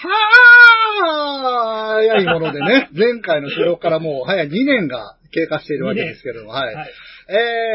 [0.00, 6.74] はーい、いものでね、 前回の収録からもう早2年が経過しているわけですけれども、はい。
[6.74, 6.90] はい。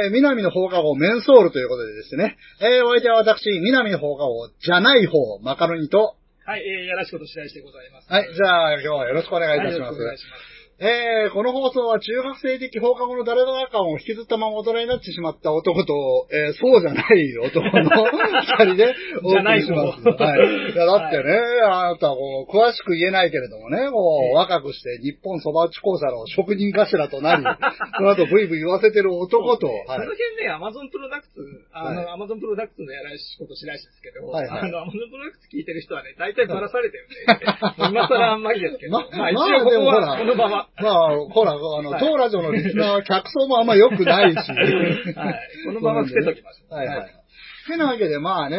[0.05, 6.15] えー、南の放課後メンソールということでですね、えー、お相手は私、南の放課後じゃない方、マカロニと、
[6.45, 8.11] はい、えー、やらしこと白石でございます。
[8.11, 9.79] はい、じゃあ今日はよろしくお願いいたします。
[9.79, 10.52] はいよろくお願いします。
[10.83, 18.91] えー、この放送は中学生的放課後の誰だかを引きずったまま大人になってしまった男と、えー、そうじゃない男の二人で
[19.23, 20.03] お送りします。
[20.03, 20.73] じゃない方はい。
[20.73, 21.39] いや、だってね、
[21.71, 27.43] あなたこう、詳しく言えないけれどもね、こう、ええ若くして日本そば打ち校舎の職人頭となり、
[27.95, 30.11] その後ブイブイ言わせてる男と、そはいの。
[30.11, 31.39] 辺ね、アマゾンプロダクツ、
[31.71, 37.45] あの、はアマゾンプロダクツのやらしこと白石ですけど、はいはいあの、アマゾンプロダクツ聞いてる人はね、大体バラされてるんで、
[37.87, 44.35] 今更あんまりですけど、ままあ一まあ応ここは、この場は、まあ、ほら、あの、はい当ラジオのリスナーは客層もあんま良くないし。
[45.15, 45.39] はい。
[45.65, 46.73] この場は伏せときましょう。
[46.73, 47.22] はいはい。
[47.67, 48.57] てなわけで、まあね、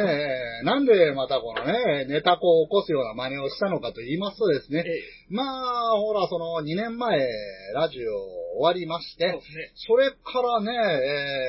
[0.64, 7.18] なんでまたこのね、ネタ子を起こすような真似をしたのかと言いますとですね、ええまあ、ほら、その2年前、
[7.74, 9.40] ラジオ終わりまして、
[9.86, 10.04] そね。
[10.04, 10.72] れからね、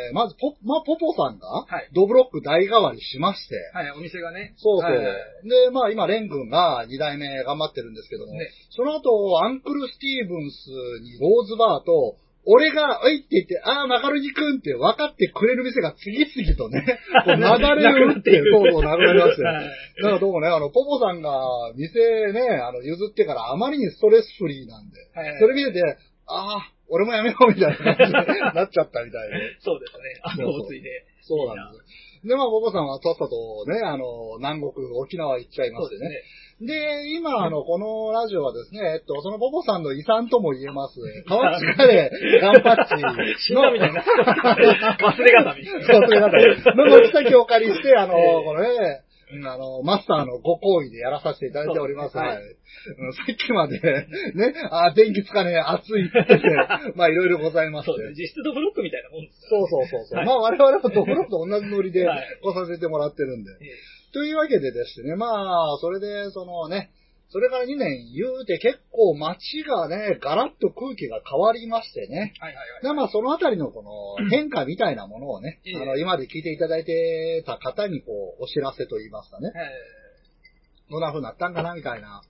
[0.09, 4.53] えーまずポ、まあ、ポポさんが、ドブロック代替わりしまして、はい、お店がね。
[4.57, 4.91] そうそう。
[4.91, 5.05] はい
[5.47, 10.67] で、まあ今、レン君が2代目頑張ってるんですけども、ねその後、アンクルスティーブンス
[11.01, 19.47] にローズバーと、俺が、おいって言って、ああ、マカロニ君って分かってくれる店が次々とね、こう 流れを打って、そうそう、なくなりましたよ。
[19.47, 19.65] はい
[19.97, 21.31] だからどうもね、あの、ポポさんが
[21.75, 21.99] 店
[22.33, 25.81] ね、あの、譲ってからあまりにストレスフリーなんで、はいそれ見てて、
[26.27, 29.57] ああ、俺もやめようみたいな感じになっちゃったみたいで。
[29.61, 30.19] そうですね。
[30.23, 31.05] あの、おついで。
[31.21, 32.14] そうなんです。
[32.25, 36.21] で、まあ、ポポさんはとっさとね、あの、南国、沖縄行っちゃいましてねね。。
[36.61, 40.95] で、今、あの、このラジオはですね、えっと、そのポポさんの遺産とも言えます、
[41.27, 44.01] 河内カレー、ガンパッチ死んだみたいな。
[44.01, 45.67] 忘れがたみ。
[45.67, 46.31] 忘れ方
[46.75, 52.17] の軒先をお借りして、あの、ええこのね、うんあの、マスターのご好意でやらさせていただいております。
[52.17, 52.37] はい。
[52.37, 53.79] うんさっきまで、
[54.35, 56.47] ね、あ、電気つかねえ、暑いって言って、
[56.95, 57.91] まあ、いろいろございまして。
[57.91, 58.23] そうですね。
[58.23, 60.17] 実質ドブロックみたいなもんですそうそうそうそう。
[60.17, 63.51] はいまあ我々もドブロックと同じノリではい来させてもらってるんで。
[63.61, 66.89] ええというわけでですね、まあ、それで、そのね、
[67.29, 72.33] それから2年言うて結構街がね、ガラッと空気が変わりましてね。
[72.39, 72.83] はいはいはい。
[72.83, 79.51] でまあそのあたりのこの変化みたいなものをね、ええあの、今まで聞いていただいてた方にこう、お知らせと言いますかね。
[79.55, 82.21] えどんな風になったんかなみたいな。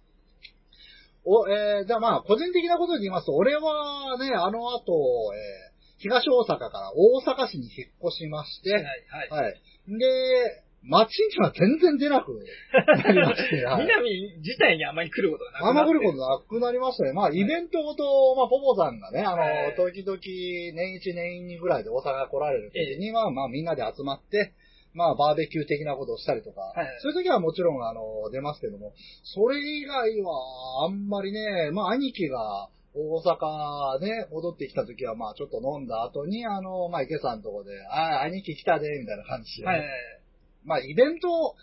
[1.26, 9.44] お、えー、じゃあまあ、個人的なことで言いますと、俺はね、あの後、えー東大阪から大阪市に引っ越しまして、えはいはい。
[9.44, 9.54] はい。
[9.88, 13.86] で、街には全然出なくなりまして、 はい。
[13.86, 17.14] 南自体にあまり来ることがなくなあんってま来ることなくなりましたね。
[17.14, 24.54] まあ、イベントごと、まあ、ポポさんがね、あの、はい時々、年一年二ぐらいで大阪来られる時には、まあ、みんなで集まって、
[24.94, 40.25] まあ、バーベキュー的なことをしたりとか、はいそういう時はもちろん、あの、出ますけども、それ以外は、あんまりね、まあ、兄貴が、大阪ね、戻ってきた時は、まあ、ちょっと飲んだ後に、あの、まあ、池さんのとこで、ああ、兄貴来たで、みたいな感じで、はいはいはい。
[40.66, 41.56] まあ、イベント、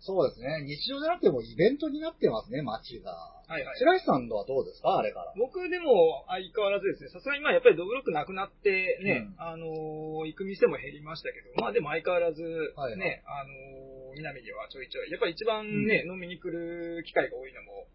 [0.00, 0.64] そうですね。
[0.64, 3.12] 日常じゃなくてもイベントになってますね、街が。
[3.12, 3.78] はいはい。
[3.78, 4.96] 白石さんのはどうですか？
[4.96, 5.34] あれから。
[5.36, 9.34] 僕でも相変わらずですね、さすがにまあやっぱりドブロックなくなってね、うん。
[9.36, 13.22] あのー行く店も減りましたけど、まあでも相変わらずね、はいはい。
[13.28, 17.86] あのー南にはちょいちょい、やっぱり一番ね、飲みに来る機会が多いのも、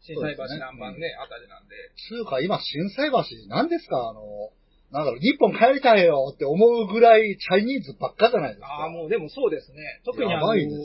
[0.00, 0.66] 震災橋そうですね。
[0.78, 1.74] 南蛮ね、あたりなんで、
[2.08, 4.08] つうか、今、震災橋、何ですか？
[4.08, 4.22] あの、
[4.90, 8.68] なんだろう、日本帰りたいよって思うぐらい、チャイニーズばっかじゃないですか。
[8.68, 10.80] ああ、もうでもそうですね、特にあのアメ村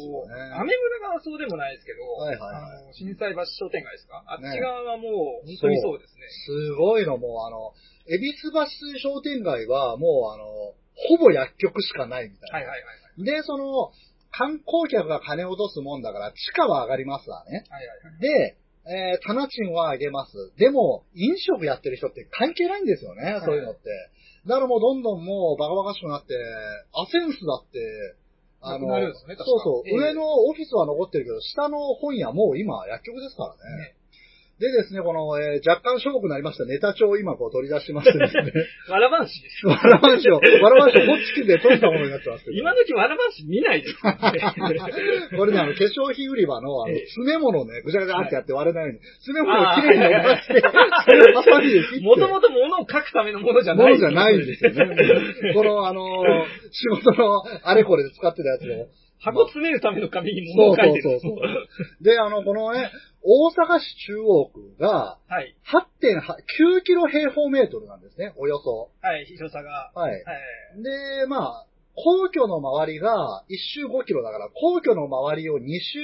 [1.08, 4.24] がそうでもないですけど、はいはいはいあの震災橋商店街ですか？
[4.28, 5.08] あっねち側はも
[5.44, 6.28] う、本当にそうですね。
[6.46, 7.72] すごいの、もう、あの、
[8.06, 10.46] 恵比寿橋商店街は、もう、あの、
[11.08, 12.58] ほぼ薬局しかないみたいな。
[12.60, 12.88] はいはいはい
[13.18, 13.24] はい。
[13.24, 13.92] で、その、
[14.32, 17.64] 観光客が金を落とすもんだから、地価は上がりますわね。
[17.70, 18.20] はいはいはい。
[18.20, 20.52] で、えー、棚賃は上げます。
[20.58, 23.82] でも、飲食やってる人って関係ないんですよね、そういうのって。
[24.46, 26.36] だからもうどんどんもうバカバカしくなって、
[26.92, 28.16] アセンスだって、
[28.60, 33.96] あの、ねそうそう、ええ上のオフィスは残ってるけど、下の本屋もう今薬局ですからね。
[34.64, 38.52] でですね、この、えー若干しょぼくなりましたネタ帳を今こう取り出しましてですね。
[38.88, 39.68] わらばんしです。
[39.68, 42.58] わらばんしを、わらばんしをホッチキスで取ったものになってますけど。
[42.58, 43.96] 今時わらばんし見ないです。
[45.36, 52.06] これね、あの、化粧品売り場の、あの、ええ詰め物をね、ぐちゃぐちゃってやって割れないように、詰め物をきれいに伸ばして、 それをハサミで切って。
[52.06, 53.86] もともと物を書くためのものじゃない。
[53.86, 55.54] ものじゃないんですよね。
[55.54, 56.02] この、あの、
[56.72, 59.03] 仕事のあれこれで使ってたやつを。
[59.24, 61.20] 箱詰めるための紙にそうそ物を書いうてる。
[61.20, 62.04] そうそう。
[62.04, 62.92] で、あの、このね、
[63.24, 65.56] 大阪市中央区がはい。
[65.66, 68.92] 8.9キロ平方メートルなんですね、およそ。
[69.02, 69.92] はい、広さが。
[69.96, 70.12] はい。
[70.12, 70.24] はい。
[70.84, 71.66] で、まあ、
[71.96, 76.00] 皇居の周りが1周5キロだから、皇居の周りを2周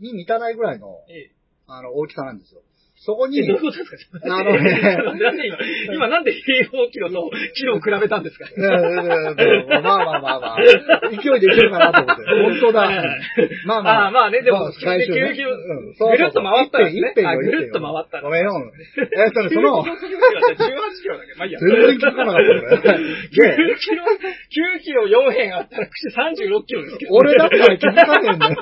[0.00, 1.32] に満たないぐらいの、ええ
[1.66, 2.62] あの、大きさなんですよ。
[3.02, 5.56] そこに、えどういうことですかあのねなんで今、
[5.94, 8.44] 今なんで平方キロとキロを比べたんですか？
[8.60, 10.58] まあまあまあまあ、
[11.08, 12.22] 勢いでいけるかなと思って。
[12.60, 12.90] 本当だ。
[13.64, 14.04] まあまあ。
[14.04, 18.52] ああまあねでも最終ね9キロぐるっと回ったらね一辺よあぐるっと回ったらごめんよ。
[19.16, 19.96] えっとね、その、18
[21.00, 21.32] キロだけ？
[21.32, 21.58] ど、まあいいや。
[21.58, 22.60] 全然気づかなかった俺。
[22.60, 28.56] 9で、キロ、9キロ4辺あったら口36キロですけど、俺だったら気づかねえんだよ。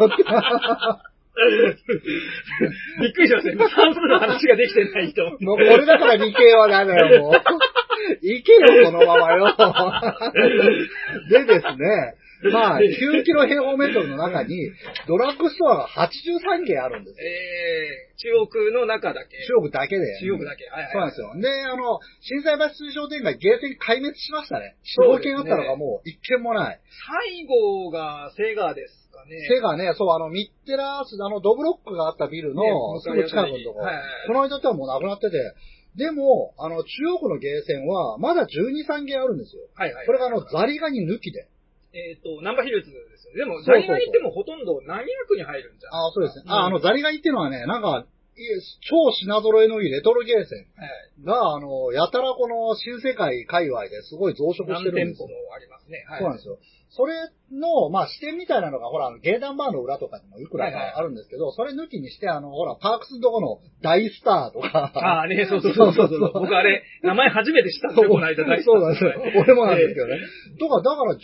[3.00, 3.52] びっくりしました。
[3.52, 5.22] 今算数の話ができてない人。
[5.40, 7.32] もうこれだから理系はダメよ、もう。
[8.22, 9.46] いけよ、このままよ。
[11.30, 12.14] でですね、
[12.52, 14.70] まあ、9キロ平方メートルの中に、
[15.08, 17.26] ドラッグストアが83軒あるんですよ。
[17.26, 19.36] えー、中国の中だけ。
[19.44, 20.06] 中国だけで。
[20.20, 20.64] 中国だけ。
[20.66, 20.92] はいはい。
[20.92, 21.34] そうなんですよ。
[21.40, 24.76] で、あの、震災橋水商店街ゲーセン壊滅しましたね。
[24.98, 26.80] 4、5そうですね軒あったのがもう1軒もない。
[27.26, 29.42] 最後がセガですかね。
[29.48, 32.70] 背がね、そう、あの、ミッテラース、あの、ドブロックがあったビルのね
[33.02, 35.36] すぐ近くのとこ、はいはいこの間ってはもうなくなってて、
[35.96, 39.62] でも、あの、中央区のゲーセンは、まだ12、3軒あるんですよ。
[39.74, 40.06] はいはい。
[40.06, 41.48] これがあの、ザリガニ抜きで。
[41.92, 43.38] えっ、と、ナンバーヒルズですよね。
[43.38, 45.94] でも、そうそうそう何が言ってもほとんど何役に入るんじゃん。
[45.94, 46.44] ああ、そうですね。
[46.46, 48.06] うんあ、あの、ザリガニっていうのはね、なんか、
[48.86, 51.24] 超品揃えのいいレトロゲーセンはい。
[51.24, 55.54] が、あの、やたらこの新世界界隈ですごい増殖して何店舗るんですよも。
[55.54, 56.04] ありますね。
[56.08, 56.20] はい。
[56.20, 56.58] そうなんですよ。
[56.90, 57.14] それ
[57.52, 64.90] の、まあ、視点みたいなのが、ほら、あの、ゲーダンバーの裏とかにもいくらはいはいかあるんですけど、それ抜きにして、あの、ほら、パークスのとこの大スターとか。
[64.94, 66.32] ああね、そうそうそうそうそう。
[66.32, 69.36] 僕あれ、名前初めて知ったんこの間大好きそうなんですよはい。
[69.36, 70.18] 俺もなんですけどね。
[70.58, 71.20] とか、だから12、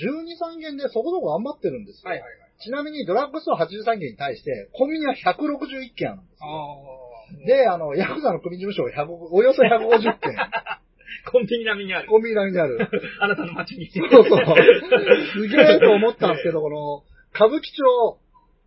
[0.56, 2.11] 3軒でそこそこ頑張ってるんですよ。
[2.11, 2.44] はいはいはい。
[2.62, 6.46] ちなみにドラッグストア83軒に対して、コンビニは161軒あるんですよ。
[6.46, 7.46] ああ。
[7.46, 10.37] で、あの、ヤクザの組事務所100およそ150軒。
[11.31, 12.08] コンビニ並みにある。
[12.08, 12.78] コンビニ並みにある。
[13.20, 13.90] あなたの街に。
[13.90, 14.25] そうそう。
[15.32, 17.02] すげえと思ったんですけど、この、
[17.34, 18.19] 歌舞伎町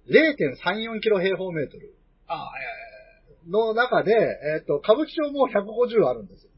[0.10, 1.94] 0.34キロ平方メートル
[2.28, 2.52] ああ。
[3.50, 6.52] の中で、えっ、と、歌舞伎町も150あるんですよ。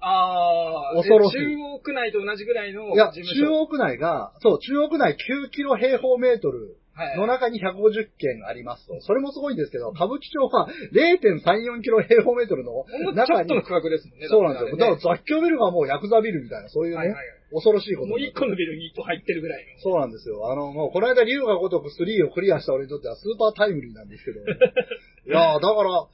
[0.00, 3.12] ああ、恐ろしいえ中央区内と同じぐらいのいや。
[3.12, 7.72] 中央区内が、そう、中央区内9キロ平方メートルはいの中に150
[8.18, 9.00] 軒ありますと。
[9.00, 14.28] それもすごいんですけど、歌舞伎町は0.34キロ平方メートルのほんのちょ中にっとの、区画ですもんね。
[14.28, 14.76] そうなんですよ。
[14.76, 19.80] だだから雑居ビルがもうヤクザビルみたいな、そういうね、はいはいはい恐ろしいこともうになって一個のビルに一個入ってるぐらいの。
[19.84, 20.50] そうなんですよ。
[20.50, 24.40] あの、もう、この間、竜が如く3をクリアした俺にとってはスーパータイムリーなんですけど。
[24.40, 26.08] いやー、だから、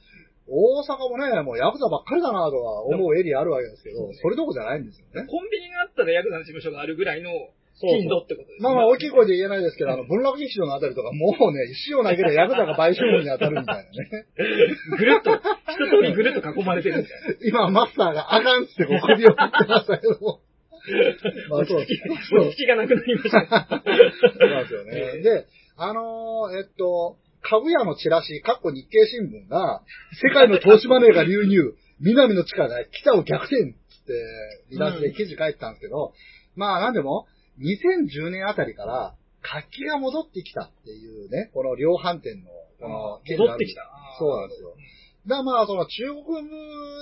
[0.49, 5.27] 大阪もね、もうヤクザばっかりだなとは思うエリアあるわけですけど、それどころじゃないんですよね。
[5.29, 7.29] コンビニがあったらヤクザの事務所があるぐらいの
[7.87, 8.63] 頻度ってことですね。
[8.63, 13.89] まあまあ、大きい声で言えないですけど、 あの、文楽劇場のあたりとか、もうね、石を投げてヤクザが売春婦に当たるみたいなね。
[14.97, 17.35] ぐるっと、一通りぐるっと囲まれてるみたいな。
[17.41, 20.41] 今、マスターがあかんってこう首を振ってましたけども。
[21.49, 23.81] まあ、そう落ち着き落ち着きがなくなりました。
[24.39, 25.21] そうなんですよね。
[25.23, 25.45] で、
[25.77, 29.81] あのーえっと、かぐやのチラシ、かっこ日経新聞が、
[30.21, 33.77] 世界の投資マネーが流入、南の地下で北を逆転って、
[34.69, 36.13] 見出しで記事書いてたんですけど、
[36.55, 37.27] まあなんでも、
[37.59, 43.83] 2010年あたりから、活気が戻ってきたっていうね、この量販店の、この、戻ってきた。
[44.17, 44.75] そうなんですよ。
[45.27, 46.41] だからまあ、その中国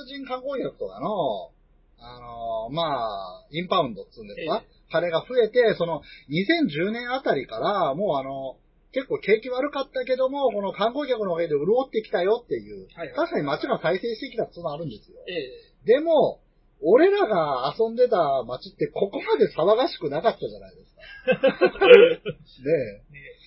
[0.06, 1.52] 人観光客とかの、
[2.00, 8.58] あのまあ、インパウンドっつうんですか、金が増えて、その2010年あたりから、もうあの、
[8.94, 15.18] 結構景気悪かったけども、この観光客のおかげで潤ってきたよっていう、はいはい確かに街が再生してきたっていうのはあるんですよ。
[15.28, 15.86] ええ。
[15.86, 16.40] でも、
[16.82, 21.02] 俺らが遊んでた街ってここまで騒がしくなかったじゃないですか。
[21.88, 22.72] ね
[23.10, 23.14] え。
[23.14, 23.38] ね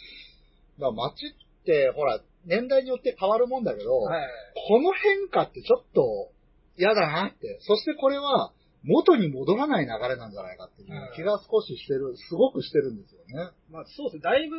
[0.79, 4.29] だから街って、ほら、年代によって変わるもんだけど、はい。
[4.69, 6.33] この変化ってちょっと
[6.77, 7.59] 嫌だなって。
[7.61, 13.51] そしてこれは元に戻らない流れなんじゃないかっていう気が少ししてる、すごくしてるんですよね。
[13.71, 14.23] まあそうですね。
[14.23, 14.57] だいぶ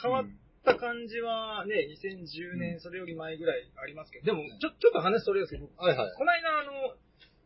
[0.00, 0.24] 変わっ
[0.64, 6.14] た感じはね、2010う年それより前ぐらいありますけど、でもちょ、ちょっと話それですけど、はいはい。
[6.16, 6.96] この間あの、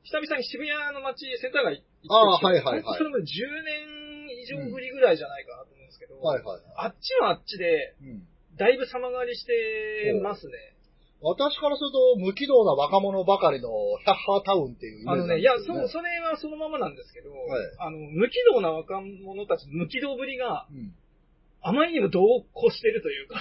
[0.05, 6.61] 久々に渋谷の街、センター街行ってきて、ああはいはいはいそれも10年以上ぶりぐらいじゃないかなと思うんですけど、はいはい。
[6.77, 8.23] あっちはあっちで、うん
[8.59, 10.53] だいぶ様変わりしてますね。
[11.23, 13.71] 私からすると、無軌道な若者ばかりの
[14.03, 17.33] ヒャッハータウンっていうイメージあのね、いや、そ、それはそのままなんですけど、い
[17.79, 20.93] あの、無軌道な若者たちの無軌道ぶりがうん。
[21.65, 22.21] あまりにも同
[22.53, 23.39] 行してるというか、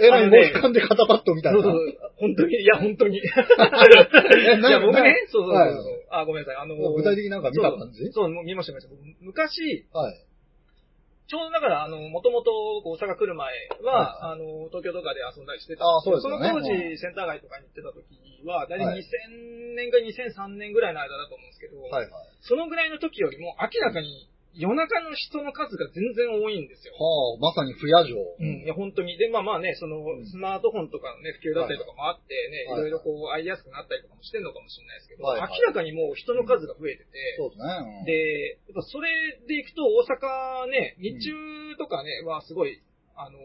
[0.00, 1.62] えらい、ねモヒカンで肩パッドみたいな。
[1.62, 3.18] そうそう、本当に、いや、本当に。
[3.18, 6.56] いや、僕なね、そうそうそうあ、ごめんなさい。
[6.62, 8.12] あの、具体的になんか見た感じ？
[8.12, 8.94] そう見ました見ました。
[8.94, 10.14] 僕昔、はい。
[11.26, 12.54] ちょうどだから、あの、もともと
[12.86, 13.50] 大阪来る前
[13.82, 13.92] は、
[14.22, 18.06] はあの、東京とかで遊んだりしてたあそうですよねその当時、うんセンター街とかに行ってた時
[18.46, 22.30] は、だいたはいい2000年か2003年ぐらいの間だと思うんですけど、はいはい。
[22.42, 26.96] そのぐらいの時よりも明らかに夜中の人の数が全然多いんですよ。
[26.96, 28.16] はあ、まさに不夜城。
[28.16, 29.16] うん、いや、本当に。
[29.18, 30.26] で、まあまあね、そのう、ん。
[30.26, 32.72] スマートフォンとかのね、普及だったりとかもあってね、い。
[32.72, 32.88] はいはい。
[32.88, 35.50] ろいろこう、会いやすくなったりとかもしてんのかもしれないですけど、はいはい。
[35.52, 38.00] 明らかにもう人の数が増えてて、そうですね。
[38.00, 39.12] うん、で、やっぱそれ
[39.44, 42.80] で行くと大阪ね、日中とかね、はすごい、
[43.14, 43.38] あの、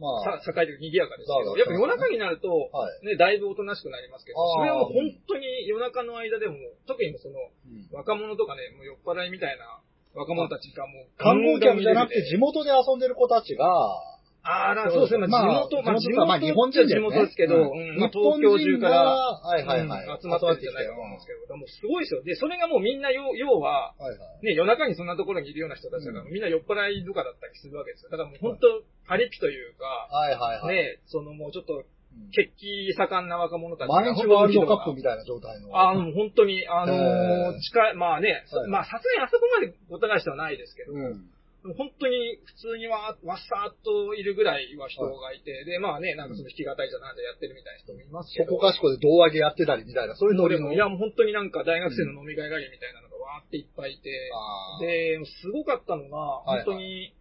[0.00, 3.06] まあ、さ栄えてる賑やかですけど、やっぱ夜中になると、はい。
[3.06, 7.86] ね、だいぶおとなしくなりますけど、それはもう本当に夜中の間でも、特にその、うん。
[7.92, 13.66] 若者とかね、もう酔っ払いみたいな若者たちがもう、観光客じゃなくて地地元で遊んでる子たちが、
[14.44, 20.06] あら、そうですね、まあ、地元、まあ、地元、まあ日本人地元ですけど、うんまあ、東京中から、はいはいはい。
[20.06, 22.22] うん集まってるんじゃないかと思うんですけど、もうすごいですよ。
[22.22, 23.94] で、それがもうみんな要、要は。
[24.42, 28.10] ね、夜中にそんなところにいるような人たちだから、うんみんな酔っ払いとかだったりするわけですよ。
[28.10, 30.76] だからもう本当、パリピというか、はいはいはい。
[30.76, 31.84] ね、そのもうちょっと、うん
[32.32, 35.70] 血気盛んな若者たちが毎日ワールドカップみたいな状態の。
[35.72, 41.30] あの、本当に、あのえー近い、まあね、そはいまあさすがにあそこまでごた返してはないですけど、うん。
[41.64, 48.52] 本当に普通にわーわっさーっといるぐらいは人がいて、で、まあね、なんかその弾き語りじゃなんでやってるみたいな人もいますけど。
[48.52, 50.68] そこかしこで胴上げやってたりみたいな、そういうノリの。
[50.68, 57.14] でもいや、もう本当になんか大学生の飲み会帰りみたいなのがわーっていっぱいいて、あーで、すごかったのが、はいはい本当に、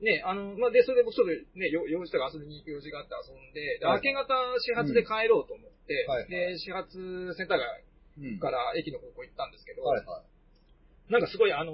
[0.00, 6.92] ね、あの、まあ、で、それで僕ちょっとね、よ用事とか遊びに行く用事があって遊んで、ではい明け方始発で帰ろうと思って、はいで、始発
[7.36, 7.86] センター街
[8.16, 8.38] うん。
[8.40, 11.12] から駅の方向行ったんですけど、はいはい。
[11.12, 11.70] なんかすごいあの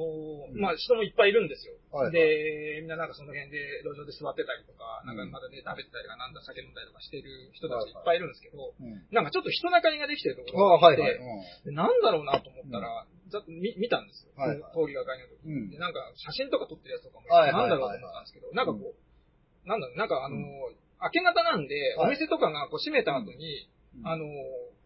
[0.60, 1.72] まあ、人もいっぱいいるんですよ。
[1.88, 9.06] はいはいで、みんななんかその辺で路上で座ってたりとか、うんなんかまだね、食べてたりとか、なんだ酒飲んだりとかしてる人たちいっぱいいるんですけど、うん。
[9.08, 11.64] なんかちょっと人中りができてるところがあって、はいはい。
[11.64, 14.30] でなんだろうなと思ったら、ざっと見見たんですよ。
[14.36, 15.70] はい通りがかりの時うん。
[15.72, 20.76] で、なんか写真とか撮ってるやつとかも、はいなんだろうと思ったんですけど、なんかこう、なんだろう、なんかあのーうん。
[21.02, 22.08] 明け方なんで、はい。
[22.08, 23.66] お店とかがこう閉めた後に、
[23.98, 24.06] うん。
[24.06, 24.28] あのー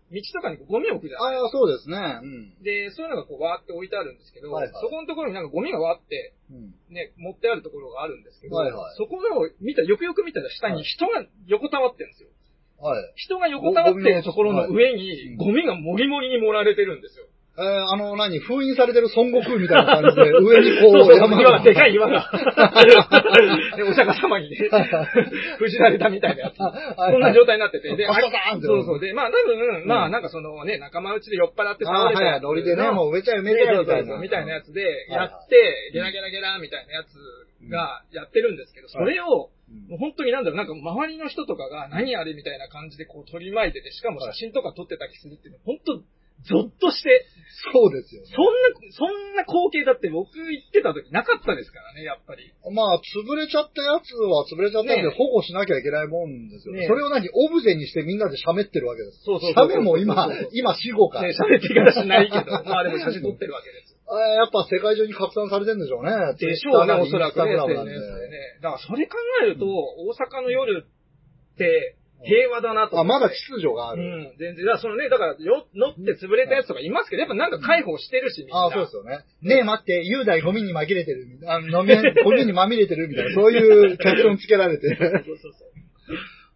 [0.06, 1.98] 道とかにこうゴミを置くじゃないああ、そうですね。
[1.98, 2.62] うん。
[2.62, 4.72] で、そういうのがこうわーって置いてあるんですけど、はいはい。
[4.80, 6.70] そこのところになんかゴミがわーってうん。
[6.94, 8.94] ね、持ってあるところがあるんですけど、はいはい。
[8.94, 12.30] そこの、見た、よくよく見たら下に人が横たわってるんですよ。
[12.78, 13.12] はい。
[13.16, 17.26] 人が横たわってるところの上はいに、うんゴミがもりもりに盛られてるんですよ。
[17.56, 21.94] えー、あの、何封印されてる孫悟空みたいな感じで、 上にこう、そうそう、山岩が、でかいい。
[21.94, 22.28] 岩が。
[23.76, 24.68] で、お釈迦様にね、
[25.56, 26.56] 封じられたみたいなやつ。
[26.56, 27.96] そんな状態になってて。
[27.96, 29.00] で、パサパーンってそうそう。
[29.00, 31.86] で、まあ多分、まうんあなんかそのね、仲間内で酔っ払って。
[31.86, 34.18] 倒れたやつノリでね、もう埋めちゃえ埋めちゃえみたいな。
[34.18, 39.56] みたいなやつで、やはいって、ゲラゲラゲラみたいなやつがやってるんですけど、それを、うん
[39.88, 46.02] もう本当になんだろう、なんか周りの人とかが何あれみたいな感じでこう取り巻いてて、しかも写真とか撮ってたりするっていうのは、本当
[46.44, 47.26] ゾッとして、
[47.72, 48.28] そうですよね。
[48.36, 52.52] そんな、そんな光景だって僕行ってた時なかったですからね、やっぱり。
[52.70, 56.84] まあ、潰れちゃったやつは潰れちゃったんでね保護しなきゃいけないもんですよね。
[56.84, 59.24] ねそれを何オブジェにしてみんなで喋ってるわけです。
[59.24, 61.22] そうそうそう喋も今今死後か。
[61.22, 63.96] ね、喋ってからしないけど、まあでも写真撮ってるわけです。
[64.06, 66.12] あやっぱ世界中に拡散されてるんでしょうね。
[66.38, 67.56] でしょうね、おそらくね。
[67.56, 73.04] だからそれ考えると、大阪の夜って平和だなとあ。
[73.04, 74.02] まだ秩序があうる。
[74.02, 74.64] ん、全然。
[74.64, 78.66] だからそのね、だから、よ、乗って潰れたやつとかいますけど、やっぱなんか介抱してるし、みんな。
[78.66, 79.20] あそうですよね。
[79.42, 81.26] ねえ待って、雄大ゴミに紛れてる。
[81.46, 81.94] あの、飲み、
[82.24, 83.58] ゴミにまみれてるみたいな、そうい
[83.92, 84.88] うキャプションつけられて。
[84.88, 85.66] そうそうそう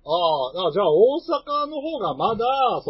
[0.03, 1.21] ああ、じゃあ大
[1.67, 2.45] 阪の方がまだ、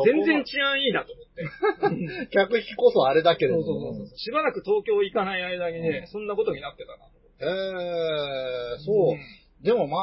[0.06, 2.30] 全然治安いいなと思って。
[2.30, 3.80] 客引きこそあれだけれそうども。
[3.80, 4.18] そうそうそう。
[4.18, 6.98] しばらく東京行かない間にね、そんなことになってたな。
[7.42, 9.14] ええそう。
[9.14, 9.18] ん
[9.62, 10.02] ででもまあ、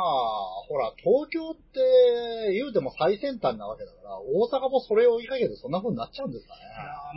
[0.70, 1.82] ほら、東京って
[2.54, 6.62] 言うても最先端なわけだから、大阪もそれを追いかけてそんな風になっちゃうんですかね。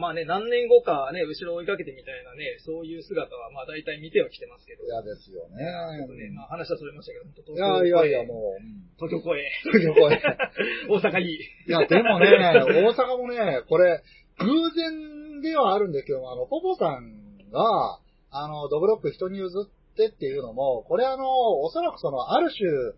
[0.01, 4.83] まあね、何年後かね、後ろ追いかけてみたいなね、そういう姿はまあ大体見てはきてますけど。
[4.83, 5.63] 嫌ですよね。
[5.99, 8.27] ちょっとね、まあ話はそれましたけど、本当いやいやいや、う。
[8.27, 9.45] もう、うん東京来い。
[9.71, 10.19] 東京来い
[10.91, 11.37] 大阪いい。
[11.37, 14.03] いや、でもね、大阪もね、これ、
[14.41, 18.01] 偶然ではあるんですけども、あの、ポポさんが、
[18.33, 22.97] あの、ドブロック人に譲ってっていうのも、これあの、おそらくその、ある種、う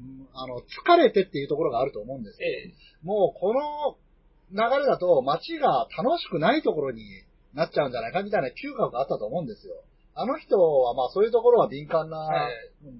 [0.00, 2.48] んあの、疲れてっていうところがあると思うんですよ。
[2.48, 2.72] ええ。
[3.02, 3.96] もう、この
[4.52, 7.02] 流れだと、街が楽しくないところに
[7.54, 9.74] なっちゃうんじゃないかみたいな嗅覚があったと思うんですよ。
[10.14, 12.52] あの人は、まあ、そういうところは敏感な、はい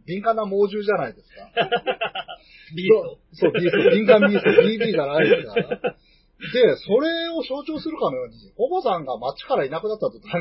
[0.07, 1.51] 敏感な猛獣じゃないですか。
[2.77, 3.19] ビート。
[3.33, 5.97] そう、ビースト、敏感ビースト、BD じゃないですか。
[6.41, 10.41] で、それを象徴するかのように、おばさんが街からいなくなった途端、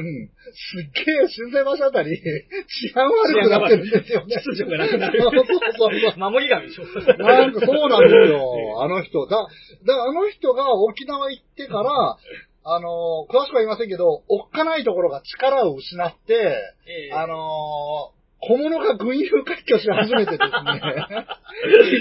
[0.56, 4.36] すっげえ新生橋あたり、治安悪くなってるんですよね。
[4.38, 6.18] 秩序がなくなる そうそうそう。
[6.18, 6.86] 守り神でしょ。
[7.18, 9.28] なんかそうなんですよ、あの人。
[9.28, 9.48] だ、
[9.86, 12.18] だあの人が沖縄行ってから、
[12.64, 16.34] あの、詳しくは言いませんけど、おっかないところが力を失って、
[16.86, 21.26] ええあの小物が群雄割拠し始めてですね。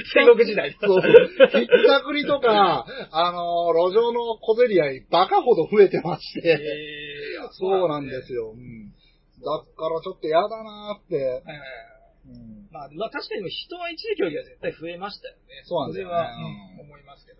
[0.15, 0.77] 戦国時代。
[0.81, 1.13] そうそう。
[1.51, 6.49] ひったくりとか、あの路上の小競り合い、バカほど増えてまして。
[6.49, 6.59] ええ
[7.53, 8.53] そうなんですよ。
[8.53, 8.91] うん。
[8.91, 8.95] だ
[9.77, 11.17] からちょっと嫌だなーって。
[11.17, 11.89] はいはいはい。
[12.29, 15.41] うんまあ、まあ確かに人は一時競技は絶対増えましたよね。
[15.65, 17.39] そうなんだよねそれは、思いますけど。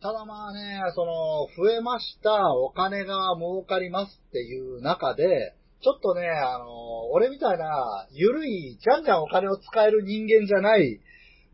[0.00, 11.00] ただまあね、その、増えました、お金が儲かりますっていう中で、ちょっとね、あの、俺みたいな、ゆるい、じゃんじゃんお金を使える人間じゃない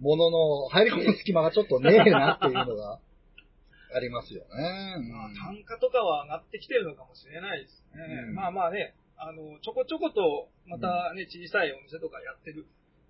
[0.01, 2.99] ものの入り込む隙間がちょっとねえなっていうのが
[3.95, 4.97] ありますよね。
[5.11, 8.03] まあ単価とかは上がってきてるのかもしれないですね。
[8.29, 12.67] うんまあまあね、あの、ちょこちょこと、またね、小さいお店とかやってる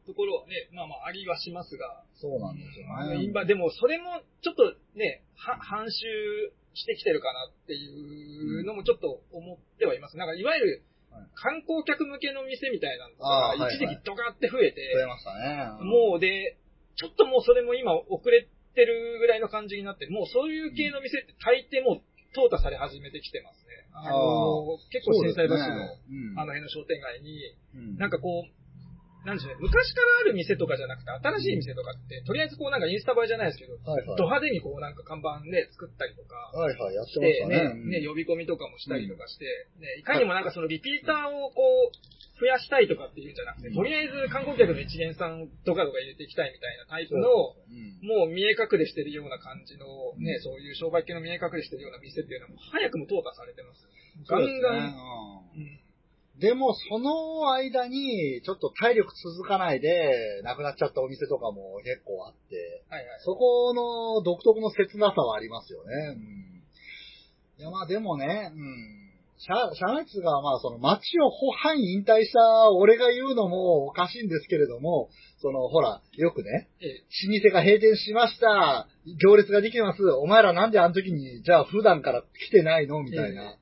[0.07, 3.25] ところはね、まあまあありはしますが、そうなんですよまあね。
[3.25, 10.17] 今でもそれもちょっとね、は、反襲してきてるかなっていうのもちょっと思ってはいます。
[10.17, 10.83] なんかいわゆるはい
[11.35, 15.85] 観光客向けの店みたいなのが一時期ドカって増えて、増えましたね。
[15.85, 16.57] もうで、
[16.97, 22.03] ちょっともうそれも今遅れてるぐらいの感じになって、もうそういう系の店って大抵もう
[22.37, 23.89] 淘汰され始めてきてますね。
[23.97, 26.39] あの、結構震災橋の、うん。
[26.39, 27.41] あの辺の商店街に、
[27.75, 27.97] うん。
[27.97, 28.56] なんかこう、
[29.27, 34.17] なんでしょうね、昔からある店とかじゃなくて、新しい店とかって、とりあえずこうなんかインスタ映えじゃないですけど、はいはい。
[34.17, 37.75] ド派手にこうなんか看板ね、作ったりとか、はいはい、やってましたね。
[37.75, 39.45] ね、ね、呼び込みとかもしたりとかして、
[39.83, 41.59] ね、いかにもなんかそのリピーターをこ
[41.91, 41.91] う、
[42.39, 48.07] 増やしたいとかっていうんじゃなくて、とりあえず観光客の一元さんとかとか入れていきたいみたいなタイプの、うん。
[48.07, 49.87] もう見え隠れしてるような感じの、
[50.21, 50.41] ね、うん。
[50.45, 53.89] そういう商売系の見え隠れしてるような店っていうのはもう早くも淘汰されてます。
[54.29, 55.36] ガンガン。
[56.39, 63.21] でも、その間に、ちょっと体力続かないで、亡くなっちゃったお店とかも結構あって、はいはい。
[63.21, 65.93] そこの独特の切なさはありますよね。
[66.15, 66.63] うん。
[67.59, 69.07] いや、まあでもね、うん。
[69.39, 75.09] 社、社内通が、まあその街を半引退した俺が言うのもおかしいんですけれども、
[75.41, 78.89] その、ほら、よくね、ええ老舗が閉店しました。
[79.23, 80.03] 行列ができてます。
[80.03, 83.43] お前らなんであの時に、じゃあ普段から来てないのみたいな。
[83.43, 83.57] え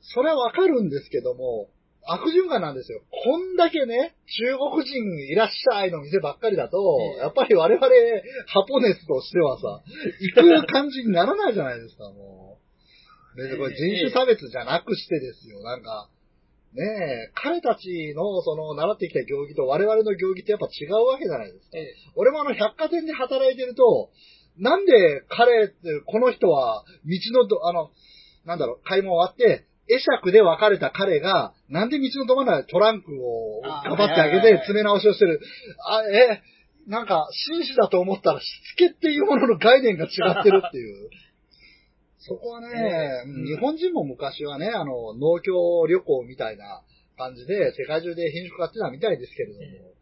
[0.00, 1.68] それはわかるんですけども、
[2.08, 3.02] 悪循環なんですよ。
[3.10, 6.78] こんだけね、中国人いらっしゃいの店ばっかりだと、
[7.16, 7.86] ええやっぱり我々、
[8.46, 9.82] ハポネスとしてはさ、
[10.20, 12.58] 行く感じにならないじゃないですか、も
[13.36, 13.36] う。
[13.36, 16.08] 別にこれ人種差別じゃなくしてですよ、なんか。
[16.72, 21.78] ねえ、彼たちの、その、習ってきた行儀と我々の行儀ってやっぱ違うわけじゃないですか。
[21.78, 24.10] ええ俺もあの百貨店で働いてると、
[24.58, 27.90] なんで彼って、この人は道のど、あの、
[28.44, 35.40] なんだろう、買い物終わって、会釈で別れた彼が、なんで道のど真ん中でトランクをあーかばってあげて詰め直しをしてる。
[35.88, 36.42] あ、え、
[36.86, 40.08] なんか、紳士だと思ったらしつけっていうものの概念が違
[40.40, 41.10] ってるっていう。
[42.20, 46.82] そこはね、うん日本人も昔はね、あの、農協旅行みたいな
[47.16, 49.97] 感じで、世界中で品種買ってたみたいですけれども、え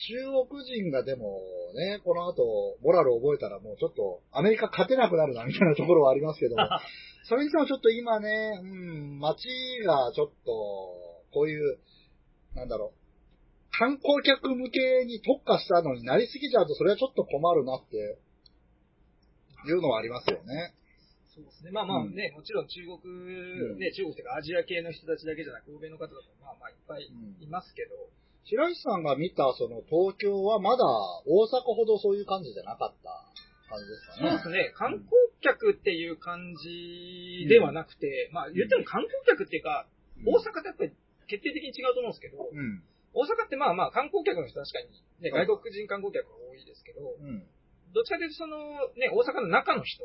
[0.00, 1.40] 中国人がでも
[1.74, 6.66] ね、この後、モラルを覚えたらもうちょっと、アメリカ勝てなくなるな、みたいなところはありますけども、
[7.24, 9.48] それにしてもちょっと今ね、うん、街
[9.84, 10.52] がちょっと、
[11.32, 11.78] こういう、
[12.54, 13.00] なんだろう、
[13.72, 18.18] 観光客向けに特化したのになりすぎちゃうと、それはちょっと困るなって、
[19.66, 20.72] いうのはありますよね。
[21.34, 21.70] そうですね。
[21.70, 23.78] まあまあね、もちろん中国、ん。
[23.78, 27.04] ね、中国というかアジア系の人たちだけじゃなく、欧米の方だとまあまあいっぱい
[27.40, 28.08] いますけど、
[28.44, 30.84] 白石さんが見たその東京はまだ
[31.26, 33.10] 大阪ほどそういう感じじゃなかった
[33.70, 34.18] 感じですかね。
[34.18, 35.06] そうですね、観光
[35.40, 39.86] 客っていう感じではなくて、まあ言っても観光客っていうか、
[40.26, 40.92] 大阪ってやっぱり
[41.30, 42.82] 決定的に違うと思うんですけど、うん。
[43.14, 44.90] 大阪ってまあまあ観光客の人確かに、
[45.22, 47.46] ね、はい外国人観光客が多いですけど、うん。
[47.94, 48.58] どっちかというとその、
[48.98, 50.02] ね、大阪の中の人。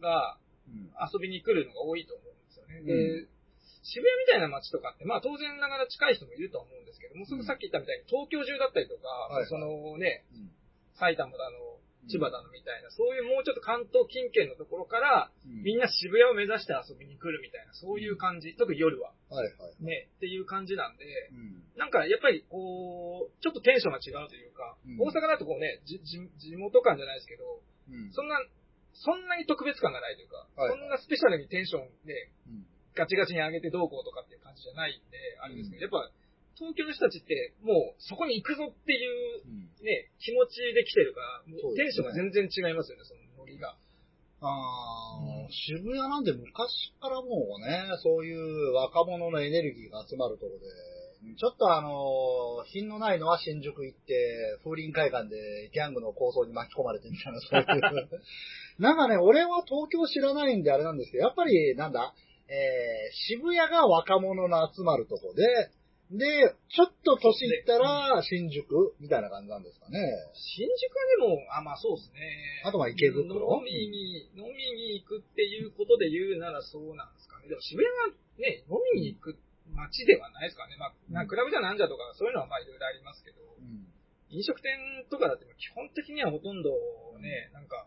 [0.00, 0.36] が
[0.66, 0.90] うん。
[0.96, 3.28] 遊びに来るのが多いと思うんですよね。
[3.84, 9.46] 渋谷みたいな街とかって、まあ当然ながら近い人もいるとは思うんですけども、そのさっき言ったみたいに東京中だったりとか、はいはい。
[9.46, 10.50] そのね、うん。
[10.96, 11.76] 埼玉だの、
[12.08, 15.60] 千葉だのみたいな、そういうもうちょっと関東近県のところから、うん。
[15.60, 19.84] みんな渋谷を目指して遊びに来るみたいな、そういう感じ、特に夜は、はいはい。
[19.84, 21.60] ね、っていう感じなんで、うん。
[21.76, 25.12] なんかやっぱりこう、ちょっとテンションが違うというか、うん。
[25.12, 28.12] 大阪だとこうね、じじ地元感じゃないですけど、うん。
[28.16, 28.40] そんな、
[28.96, 30.70] そんなに特別感がないというか、はい。
[30.72, 36.12] そんなスペシャルにテンションでうんガチガチに上げてどうこうとかっていう感じじゃないんで、あれですけど、うんやっぱ
[36.54, 39.74] 東京の人たちってもうそこに行くぞっていううん。
[39.84, 43.76] ね、気持ちで来てるから、もうテンションが全然違いますよね、そのノリが。
[44.40, 58.20] あーうん渋谷なんで昔からもうね、そういう若者のエネルギーが集まるところで、ちょっとあの、品のないのは新宿行って、風林会館でギャングの構想に巻き込まれてみたいな、そういう。
[58.78, 62.14] なんかね、俺は東京知らないんであれなんですけど、やっぱり、なんだ、
[62.48, 65.70] えー、渋谷が若者の集まるとこで、
[66.12, 69.98] で、ちょっと年いったら新宿みたいな感じなんですかね。
[70.34, 72.62] 新宿はでも、あ、まあそうですね。
[72.64, 77.48] あとは池袋飲みに、飲みに行くっていうことで言うならそうなんですかね。
[77.48, 79.36] でも渋谷はね、飲みに行くっ
[79.72, 80.76] 街ではないですかね。
[80.76, 83.88] まあ、なクラブじゃなんじゃとか、そういうのはまあいろいろありますけど、うん。
[84.28, 84.76] 飲食店
[85.08, 86.70] とかだって基本的にはほとんど
[87.20, 87.86] ね、なんか、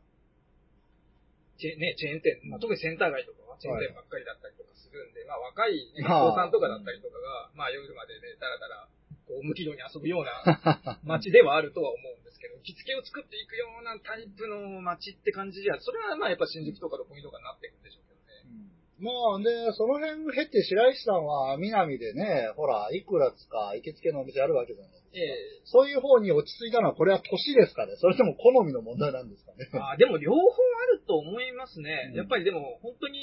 [1.58, 8.88] チェ,、ね、チェーン店、まあ、特にセンター街とかはチェーン店ばっかりだったりとかするんで、まあ若い、ね、まあ学校さんとかだったりとかが、まあ夜までね、だらだら、
[9.26, 18.07] こう、無軌道に遊ぶような 街ではあるとは思うんですけど、行きつけを作っていくようなタイプの街って感じじゃ、それはまあやっぱ新宿とか六本木とかになっていくんでしょう。
[19.00, 25.10] まあ、で、その辺経って白石さんは南でね、ほら、いくらつか行きつけのお店あるわけじゃないですか。
[25.14, 25.34] ええ
[25.66, 32.10] そういう方に落ち着いたのは、これは年ですかねそれとも好みの問題なんですかね あーでも両方あると思いますね。
[32.12, 33.20] うんやっぱりでも本当に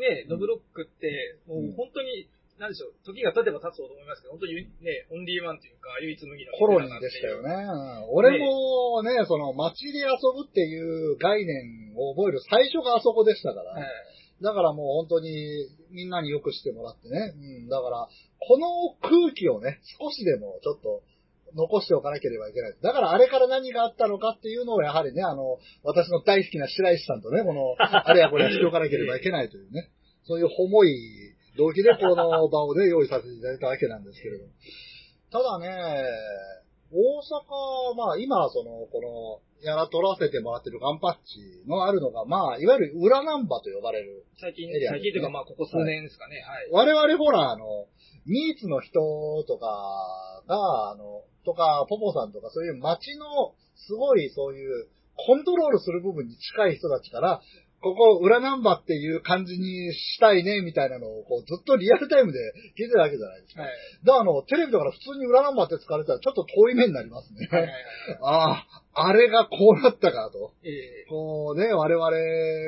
[0.00, 7.52] ね、ノブロックって、もう本当に、なんでしょう、時が経てば経つほど思いますけど、本当にね、オンリーワンというか、唯一無二のコロニーでしたよね。
[7.52, 13.72] うん俺もね、その街で遊ぶっていう概念を覚える最初があそこでしたから。
[13.72, 13.88] はい。
[14.42, 17.34] だからもう本当にみんなによくしてもらってね。
[17.36, 21.02] うん、だから、この空気をね、少しでもちょっと
[21.54, 22.74] 残しておかなければいけない。
[22.82, 29.90] だからあれから何があったのかっていうのをやはりね、あの、私の大好きな白石さんとね、この、 あれやこれやしておかなければいけないというね、
[30.24, 34.50] そういう重い動機でこの場をね、用意させていただいたわけなんですけれども。
[35.30, 36.04] ただね、
[36.92, 44.26] 大阪、まあ今、その、この、やら取らせてもらってるガンパッチのあるのが、まあ、いわゆる裏ナンバーと呼ばれる。
[44.38, 46.36] 最近、最近というかまあここ数年ですかね。
[46.72, 46.86] はい。
[46.88, 47.86] 我々ほら、あの、
[48.26, 49.00] ミーツの人
[49.48, 49.66] とか
[50.46, 57.40] が、あの、とか、ポポさんとか、そういう街の、すごいそういう、コントロールする部分に近い人たちから、
[57.86, 62.38] ここ、裏ナンバーっていう感じにしたいね、みたいなのを、こう、ずっとリアルタイムで
[62.78, 63.62] 聞いてるわけじゃないですか。
[63.62, 63.70] はい。
[64.04, 67.46] だから、あの、テレビとかで普通に裏ナンバーって使われたら、ちょっと遠い目になりますね。
[67.50, 67.84] はいはいはい。
[68.22, 70.54] ああ、あれがこうなったかと。
[70.64, 72.10] ええこうね、我々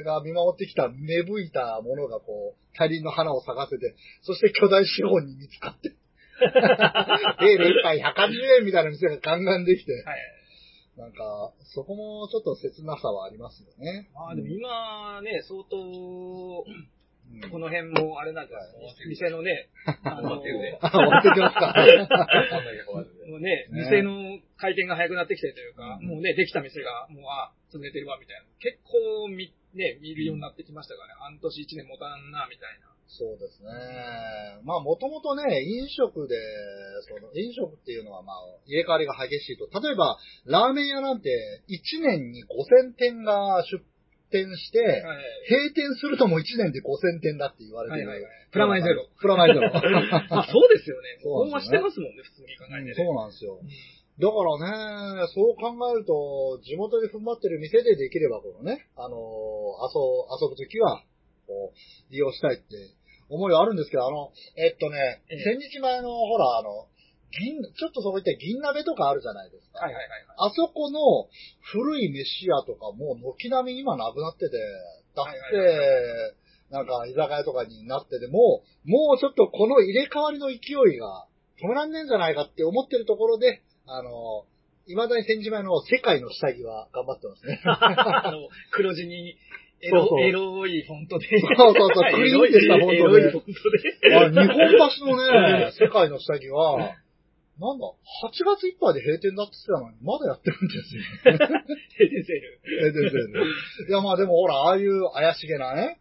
[0.04, 5.90] が見守ってきた芽吹いたものがこう、大輪の花を咲かせて、そして巨大資本に見つかって、
[7.40, 10.37] ビール一杯180円みたいな店がガンガンできて、はい。
[10.98, 14.10] なんか、そこもちょっと切なさはありますよね。
[14.12, 16.88] まあでも今ね、相当、うん
[17.52, 19.08] この辺もあれなんじゃないですか。
[19.08, 19.68] 店のね、
[20.02, 21.76] あの、終わってきますか。
[23.28, 28.44] もうね、ね店の回転が早くなってきてというか、うんもうね、できた店が、もう、あ、潰れてるわ、みたいな。
[28.60, 31.14] 結構み、ね、見るようになってきましたからね。
[31.20, 32.88] 半年一年持たんな、みたいな。
[33.08, 33.68] そうですね。
[34.64, 36.36] まあ、もともとね、飲食で、
[37.08, 39.64] その、飲食っていうのはまあ、入れ替わりが激しいと。
[39.80, 43.82] 例えば、ラーメン屋なんて、1年に5000店が出
[44.30, 45.18] 店して、はい。
[45.48, 48.08] 閉店するともう1年で5000店だって言われてる。
[48.08, 49.04] はいプラマイゼロ。
[49.20, 49.68] プラマイゼロ。
[49.68, 51.20] まあそうですよね。
[51.20, 52.94] そうなんですよねほんましてますもんね、普通に考えてね。
[52.94, 53.60] そうなんですよ。
[54.18, 60.00] だからね、そう考えると、地元で踏ん張ってる店でできれば、このね、あのー遊、
[60.42, 61.04] 遊ぶときは、
[62.10, 62.64] 利用したいって
[63.28, 66.88] 思いはあるんですけど、あの、えっとね、ええ先日前の、ほら、あの、
[67.30, 69.80] 銀、ちょっとそこ行って銀鍋とかあるじゃないですか。
[69.80, 70.48] はいはいはいはい。
[70.48, 71.28] あそこの
[71.60, 74.56] 古い飯屋とかもう軒並み今なくなってて、
[75.14, 76.34] だって、
[76.70, 81.26] なんか居酒屋とかになってでも、もうちょっとこの入れ替わりの勢いが
[81.60, 84.44] 止めらんねえんじゃないかって思ってるところで、あの、
[84.86, 87.60] 未だに戦時前の世界の下着は頑張ってますね。
[87.64, 89.36] あの、黒字に、
[89.80, 91.26] エロ、そうそうエロいフォントで。
[91.40, 94.16] そうそうそうはいクリーンってしたフォントでエロいフォントで。
[94.16, 96.96] あ日本橋のね、 世界の下着は、
[97.58, 101.02] なんだ、8月いっぱいで閉店だって言ってたのに、まだやってるんですよ。
[101.98, 102.60] ヘデセル。
[102.86, 103.88] え、全然。
[103.88, 105.98] いや、まあでもほら、ああいう怪しげなね、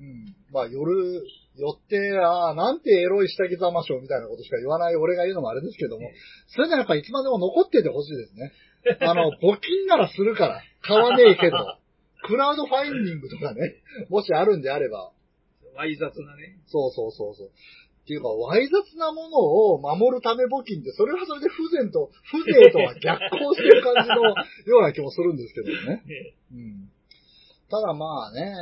[0.00, 0.34] うん。
[0.50, 1.22] まあ夜、
[1.56, 6.10] 寄って、ああ、なんてエロい下着ざましょうみたいなことしか言わない俺が言うのもあれですけども、
[6.48, 8.52] それではやっぱいつまでも残っててほしいですね。
[9.00, 11.56] あの、募金ならするから、買わねえけど、
[12.24, 13.76] クラウドファインディングとかね、
[14.08, 15.12] もしあるんであれば、
[15.76, 16.58] わい雑なね。
[16.66, 17.48] そうそうそうそう。
[17.48, 26.02] っていうか、わい雑なものを守るため募金って、それはそれで不全と、不税とは逆行してる感じのような気もするんですけどね。
[26.04, 26.90] ね うん。
[27.70, 28.54] ただまあね、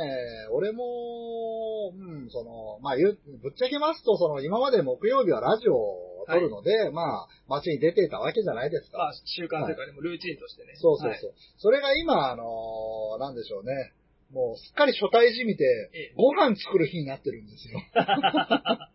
[0.51, 8.97] 俺も、うん、その、まあ言う、ぶっちゃけますと、その、今まで木曜日はラジオを撮るので、まあ、街に出ていたわけじゃないですか。
[8.97, 10.73] まあ、習慣というか、でもルーチンとしてね。
[10.75, 11.29] そうそうそう。
[11.29, 13.93] はいそれが今、あのなんでしょうね。
[14.31, 17.79] もう、すっかり初対じみてええ、ご飯作る日になってるんですよ。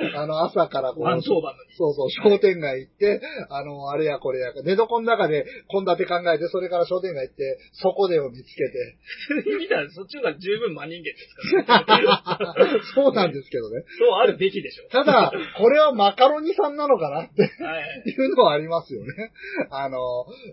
[0.16, 1.22] あの、朝からこう。
[1.22, 8.96] そうそう、商店街行って、あの、あれやこれや、寝床の中で献立考えて、それから商店街行って、そこでを見つけて。
[9.28, 12.80] 普通に見たらそっちの方が十分真人間ですから、ね。
[12.94, 13.84] そうなんですけどね。
[13.98, 14.88] そうあるべきでしょ。
[14.90, 17.24] ただ、これはマカロニさんなのかな？
[17.24, 17.48] っては
[17.80, 18.10] い。
[18.10, 19.32] いうのはありますよね。
[19.70, 19.98] あの、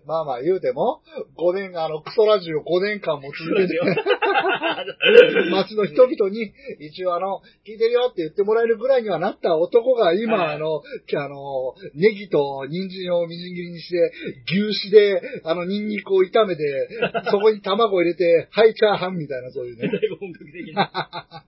[0.06, 1.02] まあまあ言うても、
[1.38, 3.80] 5年、あの、クソラジオ5年間も続けて、
[5.52, 14.12] 街の人々に、一応あの、聞いてるよって言ってもらえるぐらいにはななった男が今、はいあの、あの、ネギと人参をみじん切りにして、
[14.48, 16.90] 牛脂で、あの、ニンニクを炒めて、
[17.32, 20.00] そこに卵を入れて、はい、チャーハンみたいな、そういうだいね。
[20.10, 21.46] ぶ本格的な。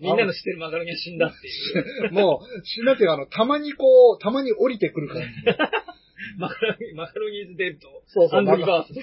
[0.00, 2.12] みんなの知ってるマカロニは死んだっていう。
[2.14, 5.54] もう、死んだっていうか、あの、たまにこう、たまに降りてくる感じの。
[6.38, 7.88] マカロニ、マカロニーズデッド。
[8.06, 8.94] そうそうアンドリバース。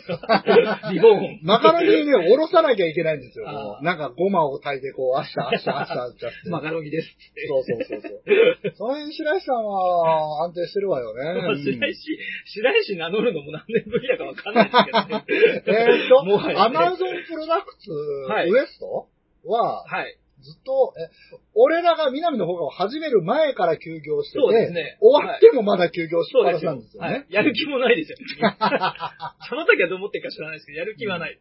[0.93, 1.39] リボーン。
[1.43, 3.79] マカロニね、おろさなきゃいけないんですよ。
[3.81, 6.15] なんかごまを炊いて、こう、あした、あした、あした、あし。
[6.49, 7.09] マカロニです。
[7.47, 8.21] そうそうそうそう。
[8.75, 11.41] その辺、白石さんは安定してるわよね。
[11.41, 15.25] ま あ白石、白石名乗るのも何年ぶりだかわかんないですけどね。
[15.67, 17.91] えーっと、アマゾンプロダクツ
[18.29, 19.07] はいウエスト
[19.45, 20.17] は、はい。
[20.43, 21.09] ずっと、え、
[21.55, 26.97] 俺らが南の方がを始める前から休業してて、そうですね終わってもまだ休業しっそうですよぱなしなんです。
[26.97, 27.07] よね。
[27.07, 27.25] はい。
[27.29, 28.17] やる気もないですよ。
[28.19, 31.39] 玉滝はどう思ってるか知らないですけど、やる気はない。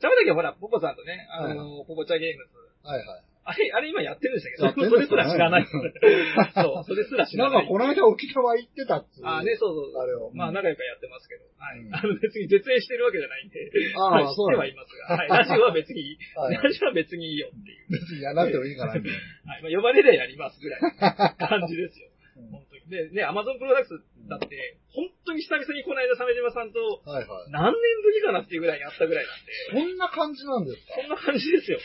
[0.00, 2.52] 玉滝はほら、ポポさんとね、あの、ポポチャゲームズ。
[2.86, 3.31] はいはい。
[3.44, 5.66] あれ、あれ今やってるんでしたけど、それすら知らない。
[5.66, 7.68] そう、それすら知なんからない。
[7.68, 9.26] この間沖縄行ってたっつう。
[9.26, 10.02] あね、そうそうそう。
[10.02, 10.30] あれを。
[10.32, 11.42] まあ仲良くやってますけど。
[11.58, 11.80] はい。
[11.80, 13.66] うんあの別に絶縁してるわけじゃないんで。
[13.98, 15.16] ああはい、知ってはいますが。
[15.16, 15.28] はい。
[15.28, 16.18] ラジオは別にいい。
[16.36, 17.90] はいラジオは別にいいよっていう。
[17.90, 19.02] 別にやらなくてもいいかな、 はい。
[19.02, 20.90] まあ呼ばれりゃやりますぐらいの
[21.48, 22.06] 感じですよ。
[22.06, 22.82] うん本当に。
[22.88, 24.48] で、ね、アマゾンプロダクツだって、
[24.94, 27.12] 本当に久々にこの間鮫島さんと、な。
[27.12, 27.50] はいはい。
[27.50, 29.52] 何年ぶりかなっていうぐらいに会ったぐらいなんで、
[29.88, 30.94] そんな感じなんですか？
[31.02, 31.78] そんな感じですよ。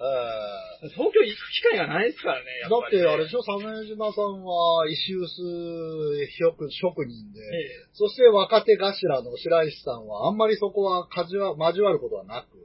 [0.00, 3.02] え東京行く機会がないですからね、えだっやっぱり、ね。
[3.04, 7.88] てあれでしょ、鮫島さんは石臼職職人で、ええ。
[7.92, 12.56] そして若手頭の白石さんはあんまりそこは交わ交わることはなく、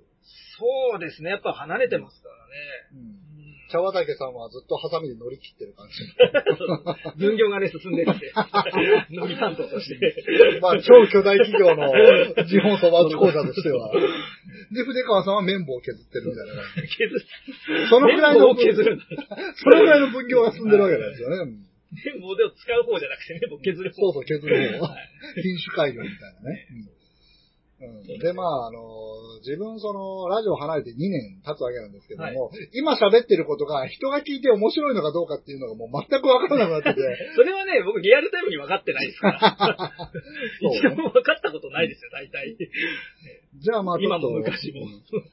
[0.58, 2.36] そうですね、やっぱ離れてますから
[3.00, 3.10] ね。
[3.20, 3.25] うん
[3.72, 6.06] 茶畑さんはずっとハサミで乗り切ってる感じ。
[7.18, 8.30] 分業がね、進んでるんで、
[9.10, 10.60] 飲み担当として。
[10.62, 11.90] まあ、超巨大企業の
[12.46, 13.92] 日本そば講座としては。
[14.72, 16.98] で、筆川さんは綿棒を削ってるみたいな感じ。
[16.98, 17.88] 削る。
[17.90, 19.00] そのくらいの、削る。
[19.56, 21.38] そのくらいの分業が進んでるわけなんですよね。
[21.38, 23.96] う ん綿棒で使う方じゃなくて綿棒削る方。
[23.96, 24.86] そうそう、削る方。
[24.86, 25.10] はい
[25.42, 26.68] 品種改良みたいなね。
[26.72, 26.95] うん
[27.82, 28.20] うん。
[28.20, 28.80] で、まあ、あの、
[29.44, 37.02] 自分その、ラジオ離れて2年経つわけなんですけども、今喋ってることが人が聞いて面白いのかどうかっていうのがもう全くわからなくなってて、
[37.36, 39.92] それはね、僕リアルタイムに分かってないですから。
[40.62, 42.56] 一度も分かったことないですよ、大体。
[43.66, 44.86] じゃあまあちょ今っと、も昔も。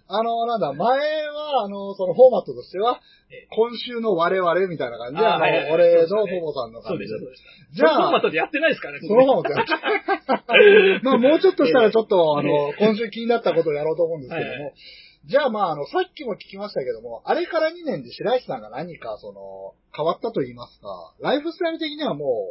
[0.08, 7.04] あの、なんだ、前は、あの、そのフォーマットとしてはええ、今週の我々みたいな感じで、あの、俺のポポさんの感じ。
[7.04, 7.76] でそうでした、。
[7.76, 7.76] そうでした。
[7.76, 11.00] じゃあフォーマットでやってないですからね、そのままやって。
[11.04, 14.72] まあもうちょっとしたらちょっと、あの、今週気になったことをやろうと思うんですけども、
[15.26, 22.46] じゃあまああの、さっきも聞きましたけども、あれから2年で白石さんが何かその、変わったと言いますか、ライフスタイル的にはも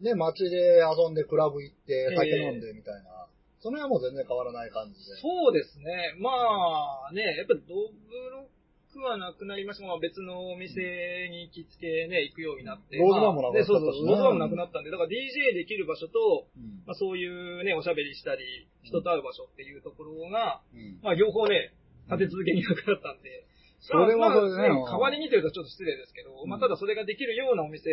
[0.00, 3.21] う、ね、街で遊んでクラブ行って、酒飲んでみたいな、
[3.62, 5.14] その辺はもう全然変わらない感じで。
[5.22, 6.18] そうですね。
[6.18, 12.98] まあね、やっぱドブロックはなくなりましたが、まあ別のお店に行きつけね、行くようになって。
[12.98, 18.42] ローズバーもなくなったしねそうそう、ローズバーもなくなったんで、だから DJ できる場所と、うんまあそういうね、おしゃべりしたり、
[18.82, 21.70] 人と会う場所っていうところが、うんまあ両方ね、
[22.10, 23.46] 立て続けになくなったんで、
[23.78, 27.90] それはそれでねまあ代わりにというとちょっと失礼ですけど、うんまあただそれができるようなお店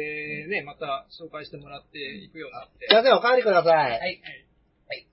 [0.50, 2.88] ね、また紹介してもらっていくようになって。
[2.90, 3.74] 先生お帰りください。
[3.74, 4.00] はい。
[4.02, 4.49] はい。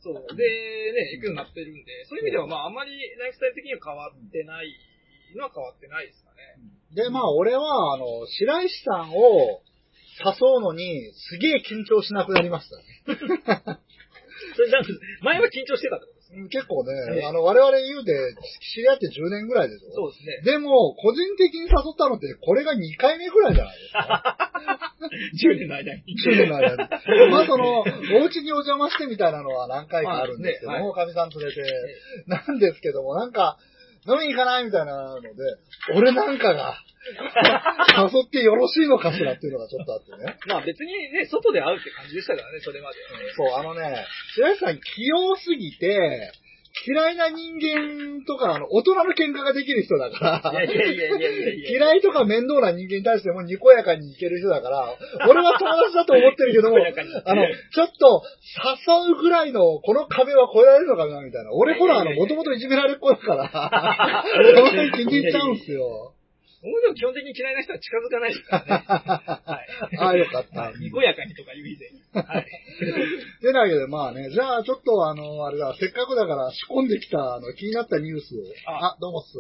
[0.01, 0.37] そう。
[0.37, 0.45] で、
[0.93, 4.73] ね、行くようになってるんで、そういう意味では、まあ、あまりライフスタイル的には変わってない
[5.37, 6.57] のは変わってないですかね。
[6.95, 9.61] で、まあ、俺は、あの、白石さんを
[10.25, 12.85] 誘うのに、すげえ緊張しなくなりましたね。
[14.57, 14.91] それなんか
[15.23, 16.01] 前は緊張してた
[16.51, 18.12] 結構ね、ええあの、我々言うて、
[18.75, 19.93] 知り合って10年ぐらいでしょ？
[19.95, 20.53] そうですね。
[20.53, 24.51] でも、個人的に誘ったのって、これが2回目ぐらいじゃないですか。
[25.07, 26.03] 10年の間に。
[26.27, 27.31] 10年の間に。
[27.31, 27.85] まあ、その、お
[28.27, 31.62] 家にお邪魔してみたいなのは何回かあるんですけども、かみさん連れて、
[32.27, 33.57] なんですけども、なんか、
[34.09, 35.29] 飲みに行かないみたいなので、
[35.95, 36.79] 俺なんかが、
[38.12, 40.37] 誘ってよろしいのかしらっていうのがちょっとあってね。
[40.47, 43.33] まあ別にね、外で会うって感じでしたからね、それまではね。
[43.37, 46.33] そう、あのね、白石さん器用すぎて、
[46.85, 51.71] 嫌いな人間とか、あの、大人の喧嘩ができる人だから、いやいやいやいやいやいや。
[51.71, 54.95] 嫌いとか面倒な人間に対してもにこやかにいける人だから、
[55.29, 58.23] 俺は友達だと思ってるけどもあの、ちょっと
[59.09, 61.53] 誘うぐらいのこの壁は越えられるのかなみたいな。
[61.53, 66.16] 俺ほら、あの、もともといじめられっ子だから、 その辺気に入っちゃうんすよ。
[66.62, 68.85] 僕でも基本的に嫌いな人は近づかないですからね。
[69.45, 69.99] はい。
[69.99, 70.73] ああ、よかった。
[70.79, 72.01] にこやかにとか言う以前に。
[72.12, 72.47] はい。
[73.42, 78.42] でなわけで、まあね、じゃあちょっとあの、あれだ、せっかくだから仕込んできた、あの、気になったニュースを。
[78.66, 79.37] ああ、どうもっす。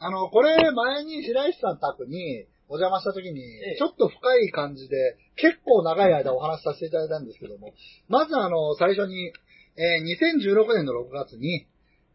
[0.00, 7.72] あの、これ、前に白石さん宅にお邪魔した時にええ、ちょっと深い感じで、結構長い間お話しさせていただいたんですけども、
[8.08, 9.32] まずあの、最初に、
[9.76, 11.66] えー2016年の6月に、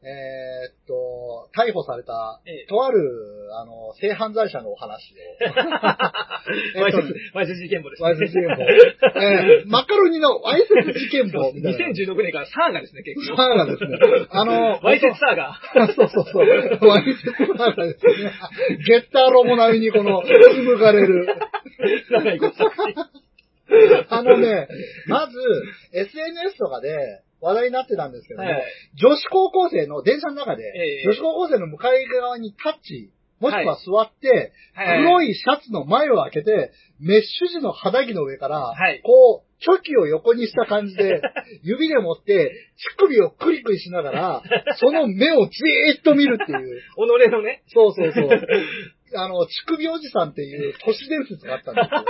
[0.04, 3.00] えーっと、逮捕されたええ、とある、
[3.56, 5.18] あの、性犯罪者のお話を。
[6.84, 8.64] わいせつ、わいせつ事件簿です、わいせつ事件簿。
[8.64, 11.88] えーマカロニのわいせつ事件簿みたいな。
[11.88, 13.38] 2016年からサーガですね、結構。
[13.38, 13.98] サーガですね。
[14.30, 15.56] あの、わいせつサーガ。
[15.94, 16.88] そうそうそう。
[16.88, 18.32] わいせつサーガですね。
[18.86, 21.28] ゲッターロボ並みにこの、紡がれる。
[24.10, 24.68] あのね、
[25.08, 25.38] まず、
[25.94, 28.64] SNS とかで話題になってたんですけども、はい
[28.96, 41.22] 女子高校生の電車の中で、ええ女子高校生の向かい側にタッチ、もしくは座って、はい黒いシャツの前を開けて、メッシュ地の肌着の上から、はいこう、チョキを横にした感じで、
[41.64, 44.44] 指で持って、乳首をクリクリしながら、
[44.80, 46.82] その目をじーっと見るっていう。
[46.96, 48.30] 己のね、そうそうそう。
[49.16, 52.06] あの、乳首おじさんっていう都市伝説があったんですよ。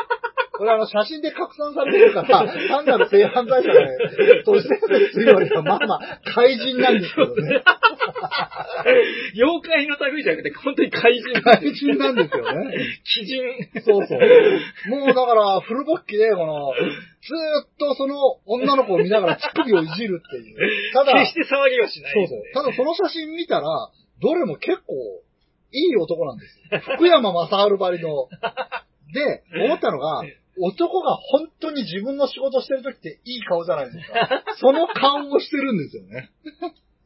[0.55, 3.97] これあの、写真で拡散されてるから、単なる性犯罪者がね、
[4.45, 7.63] 都市伝説よりはまあまあ、怪人なんですけどね。
[9.33, 11.41] 妖怪の類じゃなくて、本当に怪人。
[11.41, 12.69] 怪人なんですよね。
[12.69, 13.81] 鬼人。
[13.81, 14.19] そうそう。
[14.89, 20.93] もうだから、フルボッキで、この、ずーっとその女の子を見ながら乳首をいじるっていう。
[20.93, 22.13] ただ、決して騒ぎはしない。
[22.13, 22.41] そうそう。
[22.53, 23.89] ただその写真見たら、
[24.21, 24.93] どれも結構、
[25.71, 26.95] いい男なんですよ。
[26.97, 28.29] 福山雅治ばりの。
[29.13, 30.23] で、思ったのが、
[30.57, 34.43] 男が本当に自分の仕事してる時っていい顔じゃないですか。
[34.61, 36.29] その顔をしてるんですよね。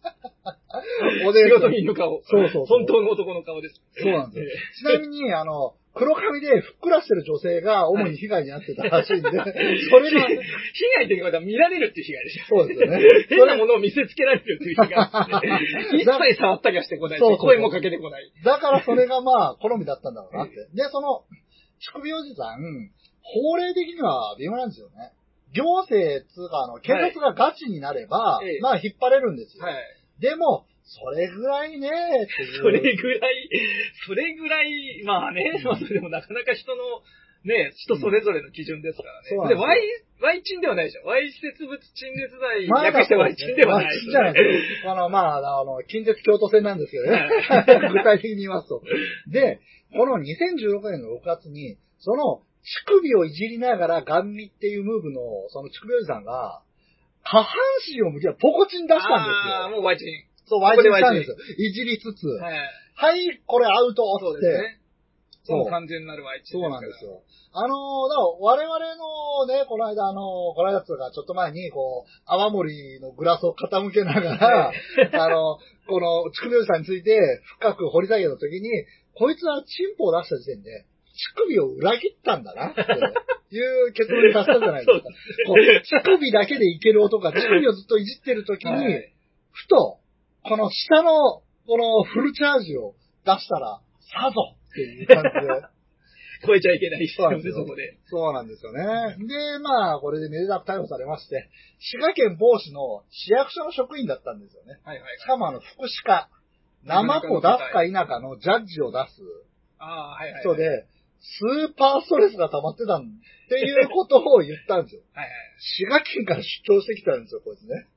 [1.26, 2.22] おで仕事人の顔。
[2.24, 3.82] そうそう本当の男の顔です。
[3.96, 4.52] そうなんですよ。
[5.00, 10.36] ちなみに、あの、黒髪でふっくらしてる女性が主に被害に遭ってたらしいんで、 それが、被
[10.96, 12.44] 害っていうことは見られるっていう被害でしょ。
[12.60, 13.00] そうですよね。
[13.30, 15.10] 変なものを見せつけられるっていう被害。
[16.00, 18.32] 一切触ったりはしてこないそう声もかけてこない。
[18.44, 20.56] だからそれがまあ、好みだったんだろうなって。
[20.74, 21.24] で、その、
[21.80, 22.92] 乳首おじさん、
[23.34, 25.12] 法令的には微妙なんですよね。
[25.54, 29.64] 行政つうか、あの、警察がガチになれば、ええまあ、引っ張れるんですよ。
[29.64, 29.76] はい。
[30.20, 32.62] でも、それぐらいね、っていう。
[32.62, 33.50] それぐらい、
[34.08, 36.84] それぐらい、まあね、まあそれでもなかなか人の、
[37.44, 39.30] ね、人それぞれの基準ですからね。
[39.32, 39.80] うなんで Y、
[40.22, 41.06] Y 賃ではないでしょ。
[41.06, 44.40] Y 接物陳列罪、まだ略して Y 賃ではないそうですねじゃないで
[44.84, 44.90] す。
[44.90, 47.30] あの、まあ、あの、近鉄京都線なんですけどね。
[47.92, 48.82] 具体的に言いますと。
[49.28, 49.60] で、
[49.92, 56.62] この2016年の6月に、その、乳首をいじりながらガン見っていうムーブの、その乳首おじさんが、
[57.24, 57.46] 下半
[57.88, 59.76] 身を向きはポコチン出したんですああ、よ。
[59.76, 60.08] もう Y 賃。
[60.48, 61.36] そう、ワイチンしたんですよ。
[61.58, 62.58] いじりつつ、はい。
[62.96, 64.26] はい、これアウトって。
[64.26, 64.80] そうですね。
[65.48, 66.60] そう完全なる Y 賃。
[66.60, 67.06] そうなんです。
[67.06, 67.24] よ。
[67.54, 74.72] あのー、だから我々のね、この間、あのー、この間つうか、ちょっと前に、こう、泡盛のグラスを傾けながら、
[75.24, 78.70] あの、この、乳首おじさんについて深く掘り下げたときに、
[79.16, 80.86] こいつはチンポを出した時点で、
[81.18, 82.82] 乳首を裏切ったんだな、って
[83.56, 85.04] いう結論に達したじゃないですか。
[85.48, 89.14] こう乳首だけでいける男が乳首をずっといじってるときに、はい
[89.58, 90.00] ふと、
[90.44, 92.94] この下の、このフルチャージを
[93.26, 93.82] 出したら、
[94.14, 95.68] さぞっていう感じで、
[96.46, 97.98] 超えちゃいけない人で、そうなんですよそこで。
[98.06, 98.84] そうなんですよね。
[99.18, 101.50] で、まあ、これでめでたく逮捕されまして、
[101.80, 104.80] 滋賀県某市の市役所の職員だったんですよね。
[104.84, 105.18] はいはい。
[105.18, 106.30] しかもあの、福祉課、
[106.86, 109.24] 生子出すか否かのジャッジを出す
[109.80, 110.42] ああ、はいはい。
[110.42, 110.86] 人で、
[111.20, 113.06] スーパーストレスが溜まってたんっ
[113.50, 115.02] ていうことを言ったんですよ。
[115.14, 115.34] はいはい。
[115.60, 117.88] 滋賀県から出張してきたんですよ、こいつね。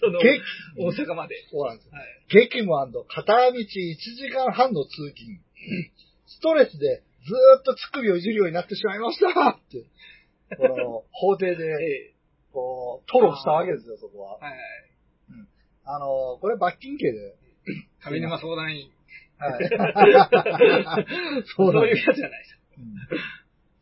[0.00, 0.40] その、激
[0.78, 1.36] 大阪まで。
[1.50, 1.92] そうなんですよ。
[1.92, 2.04] はい。
[2.28, 2.72] 激務
[3.08, 5.38] 片道1時間半の通勤。
[6.26, 9.84] ストレスでずーっと乳首をいじるようになってしまいましたって、
[10.56, 11.64] この、法廷えで、
[12.12, 12.12] え。
[12.52, 14.38] こう、吐露したわけですよ、そこは。
[14.38, 14.60] はいはい。
[15.84, 17.34] あの、これ罰金刑で。
[18.00, 18.90] 上沼相談員。
[19.38, 19.68] はい。
[21.56, 22.55] そういうやつじゃないです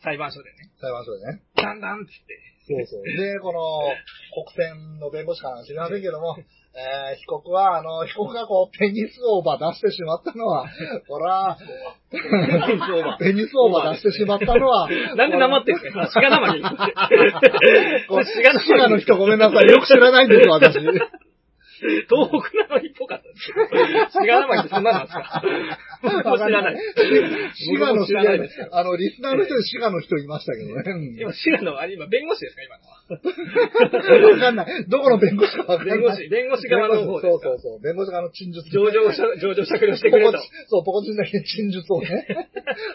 [0.03, 0.71] 裁判所でね。
[0.81, 1.43] 裁判所でね。
[1.57, 2.55] だんだんっつって。
[2.67, 3.03] そうそう。
[3.05, 3.61] で、この、
[4.33, 6.37] 国選の弁護士かは知りませんけども、
[6.77, 10.67] えー、被告は、あの、被告がこう、ペニスオーバー出してしまったのは、
[11.07, 11.57] これは、
[12.11, 16.63] ペニスオーバー ペニスオーバー出してしまったのは、 なんで黙ってんすか鹿生に。
[18.09, 19.67] こう滋賀滋賀の人ごめんなさい。
[19.71, 20.79] よく知らないんです、私。
[22.09, 23.67] 東北生にっぽかったんですけど。
[24.09, 25.43] 滋賀生にってそんななんですか？
[26.03, 26.77] 僕も知らない。
[27.55, 28.69] 滋賀の知らないですよ。
[28.73, 30.83] あの、リスナーの人で滋賀の人いましたけどね。
[30.87, 34.31] うん今、滋賀の、あれ今、弁護士ですか今のは。
[34.33, 34.85] わかんない。
[34.89, 35.99] どこの弁護士かわかんない。
[35.99, 37.39] 弁護士、弁護士側の方ですか？
[37.39, 37.81] そうそうそう。
[37.83, 38.69] 弁護士側の陳述。
[38.71, 42.27] 上場上場酌量してくれとそう、ポコチンだけ陳述をね。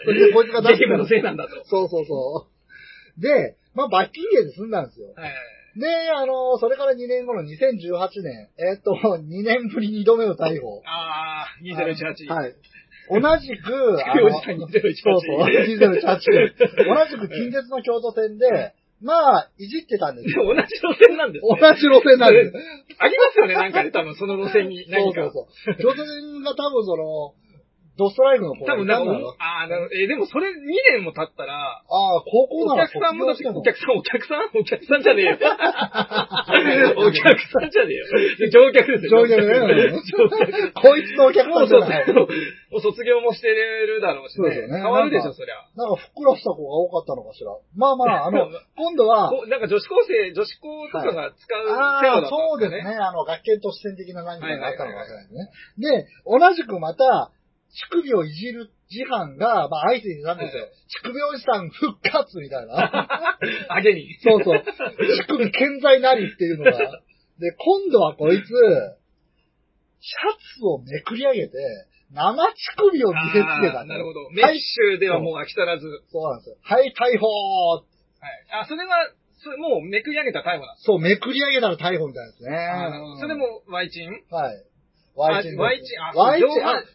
[0.04, 1.64] それでこいつが出してのせいなんだと。
[1.64, 2.48] そうそうそ
[3.18, 3.20] う。
[3.22, 5.08] で、まあ、罰金刑で済んだんですよ。
[5.14, 5.34] はいはい。
[5.76, 10.82] で、あの、それから2年後の2018年、えっと、2年ぶり2度目の逮捕。
[10.84, 12.32] あー、2018。
[12.32, 12.54] はい。
[13.10, 14.60] 同じく、あのおじさん2018。
[14.60, 15.94] そうそう、2018。
[15.94, 20.44] 同じく近鉄の京都線で、まあ、いじってたんですよ。
[20.44, 21.74] 同じ路線なんです同ね。
[21.78, 22.52] じ路線なんです。
[22.98, 25.30] ありますよね、なんかね、多分その路線にそう何か。
[25.32, 25.74] そうそう。
[25.94, 27.34] 路線が多分その、
[28.00, 30.56] ドストライクの子が多分なんかああ、えーでもそれ2
[30.96, 35.36] 年も経ったら、ああ、高校おなら客さんもだって、卒業お客さん、お客さんお客さんじゃねえよ。
[36.96, 38.48] お客さんじゃねえよ。
[38.48, 39.20] 乗客ですよ。
[39.20, 39.92] 乗客ね。
[40.80, 42.12] こいつのお客さんじゃない。
[42.12, 42.26] も
[42.78, 44.44] う卒業もしてるだろうしね。
[44.44, 45.56] そうですよね変わるでしょ、そりゃ。
[45.76, 47.52] なんかふっくらした子が多かったのかしら。
[47.76, 52.96] まあまあ、 あの、今度は、なんか女子高生、女子校とかが使う世話ああ、そうんでですすね。
[52.96, 55.50] あの、学研都市線的な何かがあったのかもしれないですね。
[55.78, 57.30] で、同じくまた、
[57.72, 60.66] 乳首をいじる自販が、まあ、相手になんですよ。
[60.88, 63.06] 乳首おじさん復活みたいな。
[63.70, 64.18] あげに。
[64.22, 64.62] そうそう。
[64.62, 66.72] 乳首健在なりっていうのが。
[67.38, 68.48] で、今度はこいつ、
[70.00, 71.54] シャツをめくり上げて、
[72.12, 73.84] 生乳首を見せつけた。
[73.84, 74.30] なるほど。
[74.30, 75.86] メはいッシュではもう飽き足らず。
[75.86, 76.00] はい。
[76.10, 76.56] そうなんですよ。
[76.62, 77.26] はい、逮捕
[78.50, 78.96] あ、それは、
[79.42, 82.50] それもうめくり上げた逮捕なんですそう、めくり上げたら逮捕みたいですね。
[83.20, 84.10] それでも、ワイチン？
[84.30, 84.56] はい。
[85.14, 85.58] ワイチン。
[85.58, 86.50] ワイチンあワイチン、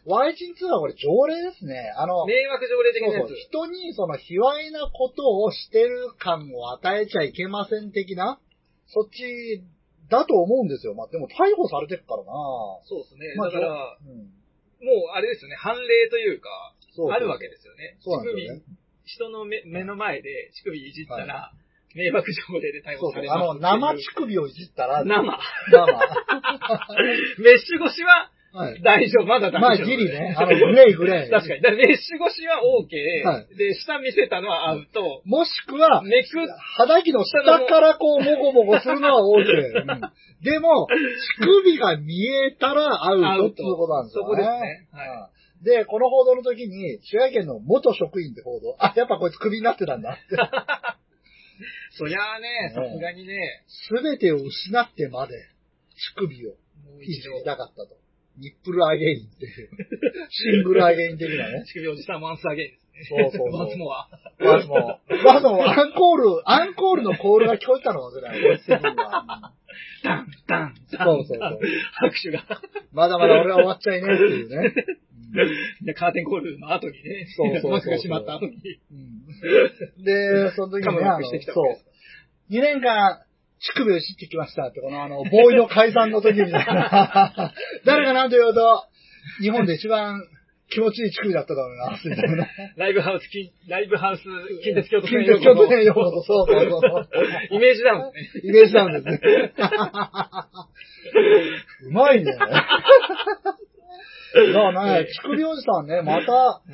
[0.05, 1.93] ワイチン2はこれ条例ですね。
[1.95, 3.38] あの、迷惑条例的なやつそうそう。
[3.38, 8.39] 人にその卑猥なことをしてる感を与えちゃいけません的な、
[8.88, 9.63] そっち
[10.09, 10.93] だと思うんですよ。
[10.93, 12.32] まあでも逮捕されてるからな
[12.86, 13.36] そうですね。
[13.38, 14.32] まあだから、うん。
[14.86, 16.49] もうあれですよね、判例というか、
[16.95, 17.97] そうそうあるわけですよね。
[18.01, 18.61] そうなんですよね。
[19.05, 21.51] 人の目目の前で乳首いじったら、
[21.96, 23.12] 迷惑条例で逮そうそう。
[23.12, 25.24] 捕されますあの、生乳首をいじったら、生。
[25.72, 25.86] 生。
[27.39, 28.82] メッシュ越しははい。
[28.82, 29.62] 大丈夫、まだ大丈夫。
[29.62, 30.34] まあギリね。
[30.38, 31.30] あの、グレーグレー。
[31.30, 31.62] 確かに。
[31.62, 35.22] だメッシュ越しは OK、はで、下見せたのはアウト。
[35.26, 39.43] もしくは、めくっ肌着の下からこう、もごもごするのは OK。
[39.43, 40.02] うん
[40.41, 40.88] でも、
[41.41, 44.28] 乳首が見えたらアウトっていうことなんですよね。
[44.28, 48.76] そこですねはいうんで、この報道の時に、滋賀県の元職員って報道。
[48.78, 50.36] あ、やっぱこいつ首になってたんだって。
[51.91, 55.34] そりゃあね、うんさすがにね、すべてを失ってまで、
[55.95, 56.56] 乳首を
[57.01, 57.97] いじり、たかったと。
[58.38, 59.70] Nipple Again っていう。
[60.30, 61.64] Single Again 的なね。
[61.66, 63.32] 乳首おじさん once again ですそうね。
[63.32, 64.10] そうそう once more。
[64.39, 68.22] まずもう、まずもうアンコール、アンコールのコールが聞こえたのかもし
[68.70, 69.53] れは。
[70.03, 71.16] ダン、ダン、ダン。
[71.16, 71.60] そうそうそう
[71.93, 72.43] 拍手が。
[72.91, 74.74] まだまだ俺は終わっちゃいねえっていうね。
[75.82, 78.54] で、カーテンコールの後にね、そうそうそうそう幕が閉まった後に、
[78.92, 79.26] うん
[80.04, 81.52] で、その時にね、そうわけです。
[82.52, 83.22] 2年間、
[83.60, 87.54] 乳首を知ってきましたって、このあの、ボーイの解散の時みたいな。
[87.86, 88.86] 誰が何と言おうと、
[89.42, 90.22] 日本で一番
[90.70, 92.48] 気持ちいい乳首だったと思います、みたいな。
[92.76, 94.24] ライブハウス、金ライブハウス、
[94.64, 97.10] 近鉄京都線近鉄京都線ようこそ、そうそうそうそう。
[97.52, 98.42] イメージダウンですね。
[98.44, 99.54] イメージダウンですね。
[101.86, 102.38] うまいね。
[104.36, 106.72] だからね、乳首おじさんね、また、はい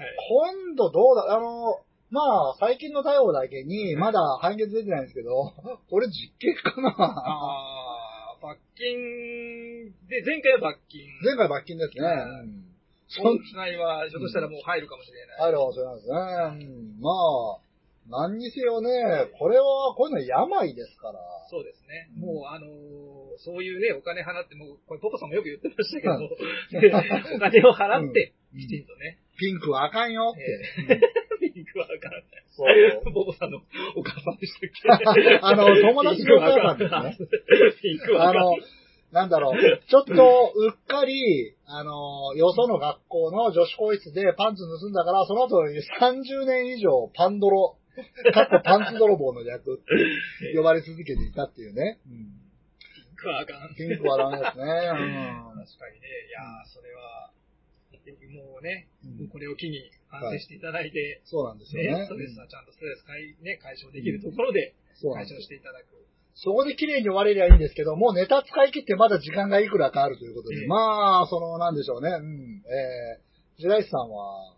[0.65, 5.53] 今度どうだ、あの、まあ、最近の逮捕だけに、まだ判決出てないんですけど、
[5.89, 6.95] これ実刑かな？
[6.97, 11.01] あー、罰金、で、前回は罰金。
[11.23, 12.03] 前回罰金ですね。
[12.07, 12.65] はいうん。
[13.07, 15.39] そ今ん回は、ひょっとしたらもう入るかもしれない。
[15.47, 16.15] あるかもしれないですね。
[16.15, 16.17] う
[16.97, 17.01] ん。
[17.01, 17.59] まあ、
[18.11, 18.89] 何にせよね、
[19.39, 21.19] これは、こういうの病ですから。
[21.49, 22.09] そうですね。
[22.17, 23.11] うんもう、あのー
[23.43, 26.13] そういうね、お金払って、もう、これ、ポポさんもよく言ってましたけど、
[27.35, 30.43] お金を払って、うんきちんとね、ピンクはあかんよって。
[30.89, 30.99] え
[31.47, 32.23] ーピンクはわからない。
[32.51, 33.13] そう。
[33.13, 33.59] ポポさんの
[33.95, 34.53] お母さんでし
[34.85, 35.39] たっけ？
[35.41, 37.27] あの友達のお母さんですね。
[37.81, 38.51] ピンクはあの、
[39.11, 39.55] なんだろう、
[39.87, 47.77] ちょっと、うっかり、あの、よその学校の女子更衣室でパンツ盗んだから、その後30年以上パンドロ、
[48.33, 51.99] かっこパンツ泥棒の略って呼ばれ続けていたっていうね。
[52.07, 52.37] うん
[52.95, 53.75] ピンクはあかん。
[53.75, 54.65] ピンクはダメですね。
[54.65, 57.31] 確かにね、いやー、それは、
[58.33, 62.05] もうね、うんこれを機に反省していただいて、そうなんですよね、ね。
[62.05, 64.73] ストレスはちゃんとストレス解,、ね、解消できるところで
[65.13, 66.01] 解消していただく。
[66.33, 72.09] そこで綺麗に終われりゃいいんですけど、もうネタ使い切ってまだ時間がいくらかあるということで、ええまあ、その、なんでしょうね。
[72.09, 72.63] うん。
[72.65, 74.55] えー、白石さんは、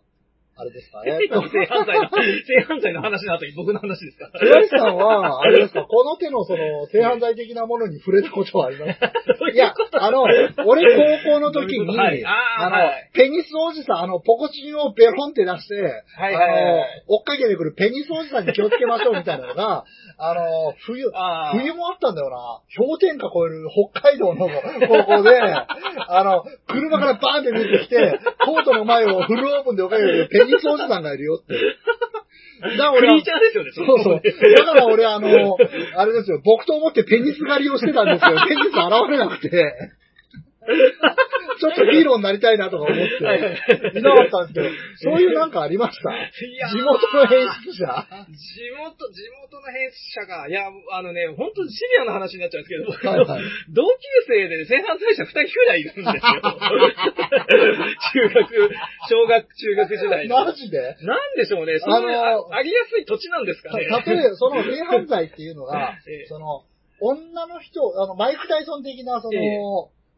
[0.56, 1.02] あれですか？
[1.06, 9.12] えーっと、性犯罪の、性犯罪の話の後に僕の話ですか白石さんは、あれですか、この手のその、性犯罪的なものに触れたことはありますか？
[9.52, 10.22] いや、あの、
[10.66, 12.22] 俺高校の時に、 はい。
[12.24, 13.10] あの、はい。
[13.14, 15.74] ペニスおじさん、あの、ポコチンをベロンって出して、
[16.16, 19.84] はいあの、追っかけてくるペニスおじさんに気をつけましょうみたいなのが、
[20.18, 21.10] あの、冬、
[21.52, 22.60] 冬もあったんだよな。
[22.76, 31.54] 氷点下超える北海道の高校で、あの、車からバーンって出てきて、コートの前をフルオープンで追っかけてくるペニスおじさんがいるよって。
[32.60, 34.22] だから俺はクリーチャーですよね、そうそう。
[34.56, 35.28] だから俺、あの、
[35.96, 39.74] あれですよ、僕と思ってペニス狩りをしてたんですけど、ペニス現れなくて。
[40.64, 43.02] ちょっとヒーローになりたいなとか思って、
[43.98, 46.10] いなかったんですけど、そういうなんかありました？
[46.10, 46.70] いやー。
[46.70, 48.06] 地元の編出者。
[48.32, 50.62] 地元、地元の編集者が、いや、
[50.92, 53.42] あのね、本当にシビアな話になっちゃうんですけど、僕はいはい。
[53.70, 53.88] 同級
[54.26, 56.12] 生で性犯罪者2人くらいいるんですよ。
[58.12, 58.70] 中学、
[59.08, 60.44] 小学、中学時代の。
[60.44, 60.96] マジで？
[61.02, 63.84] なんでしょうね、そういう、あのあありやすい土地なんですかね。
[63.84, 66.64] 例えば、その性犯罪っていうのが ええ、その、
[67.00, 69.58] 女の人、あの、マイク・タイソン的な、その、ええ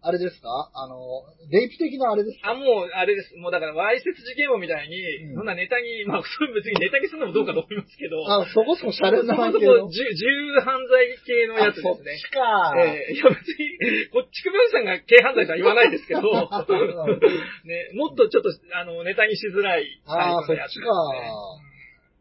[0.06, 0.70] あれですか？
[0.72, 2.50] あの、レイプ的なあれですか？
[2.50, 3.34] あ、もう、あれです。
[3.42, 5.34] もうだから、わいせつ事件簿みたいに、うん。
[5.34, 11.90] そんなネタに、まあ、それ別にネタにするのもどうかと思いますけど、あ、そこそこシャレそこそこ、重重犯罪系のやつですね。
[11.90, 12.40] あそっちか。
[12.78, 16.22] ええいや別に、こっちくぶんさんが軽犯罪とは言わないですけど、
[17.66, 20.86] ね、もっとちょっと、あの、ネタにしづらいタイプのやつですね。
[20.86, 21.66] あーそっちか。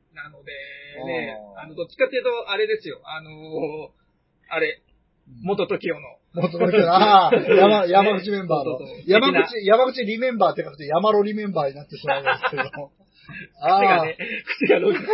[0.10, 0.16] うん。
[0.16, 0.52] なので、
[1.06, 3.90] ね、あの、どっちかっていうと、あれですよ、あのー
[4.48, 4.80] あれ、
[5.44, 12.92] 元 TOKIO の、元々な、あー 山、山口メンバーのそうそうそう、山口、山口リメンバーって書くと山ロリメンバーになってしまうんですけど。
[13.60, 15.10] あ 口がね、口がログってね。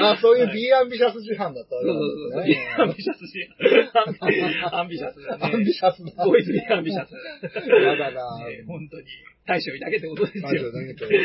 [0.00, 2.30] ああ、そういう B アンビシャス自販だったわそうけそうそう。
[2.30, 2.74] なんですね。
[2.78, 3.48] アンビシャスし、
[4.72, 5.44] アンビシャスだね。
[5.44, 6.24] アンビシャスな。
[6.24, 7.12] ボーイズビーアンビシャス。
[7.12, 9.04] やだなね 本当に。
[9.46, 10.48] 大将にだけってことですよ。
[10.48, 11.16] 大将にだけってはい。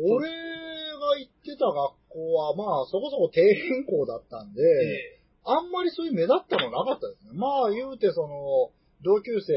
[0.00, 1.74] 俺が行ってた学
[2.08, 5.13] 校は、まあ、そこそこ底辺校だったんで、え
[5.44, 7.38] あんまりそういう目立ったのなかったですね。
[7.38, 8.72] まあ、言うて、その、
[9.02, 9.52] 同級生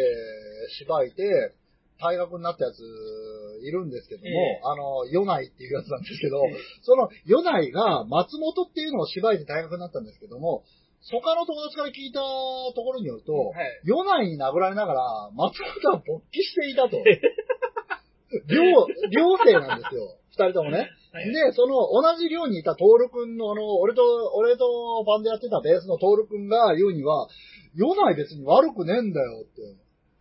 [0.80, 1.56] 芝居て、
[2.00, 2.80] 退学になったやつ
[3.64, 10.64] いるんですけども、ええあの、ヨナイっていうやつなんですけど、ええそのヨナイが松本っていうのを芝居で退学になったんですけども、
[11.10, 16.98] 他の友達から聞いたところによると、はいヨナイに殴られながら、松本は勃起していたと。
[18.48, 20.18] 寮、寮生なんですよ。
[20.32, 20.90] 二人ともね。
[21.18, 24.03] はいで、その同じ寮にいたトール君の、あの、俺と、
[24.36, 27.28] 俺とバンドやってたベースのトール君が言うには、
[27.74, 29.61] ヨナイ別に悪くねえんだよって。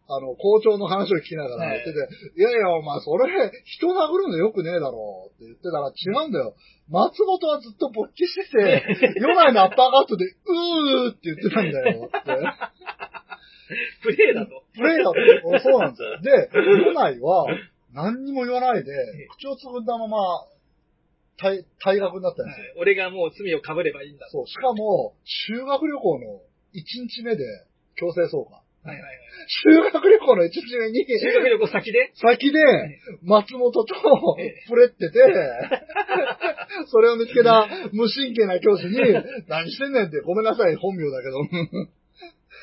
[0.08, 1.98] あの、校長の話を聞きながら言ってて、
[2.38, 3.26] い、やいや、お前、それ、
[3.64, 6.54] 人殴るのよくねえだろうって言ってたら、違うんだよ。
[6.88, 12.18] 松本はずっと勃起してて、ヨナイのアッパーカットで、うーって言ってたんだよって。
[14.02, 14.62] プレイだと。
[14.74, 16.20] プレイだと、そうなんですよ。
[16.22, 16.50] で、
[16.86, 17.46] ヨナイは、
[17.92, 18.92] 何にも言わないで、
[19.38, 20.18] 口をつぐんだまま、
[21.40, 22.74] 退、退学になったんですよ。
[22.78, 24.32] 俺がもう罪を被ればいいんだと。
[24.32, 26.40] そう、しかも、修学旅行の
[26.74, 27.44] 1日目で
[27.96, 28.60] 強制送還。
[28.86, 29.18] はいはいはい。
[29.64, 32.12] 修学旅行の1日目に、修学旅行先で？
[32.14, 32.58] 先で、
[33.22, 33.84] 松本と
[34.38, 35.18] ええプレってて、
[36.86, 38.96] それを見つけた無神経な教師に、
[39.48, 41.38] 何してんねんって、ごめんなさい、本名だけど。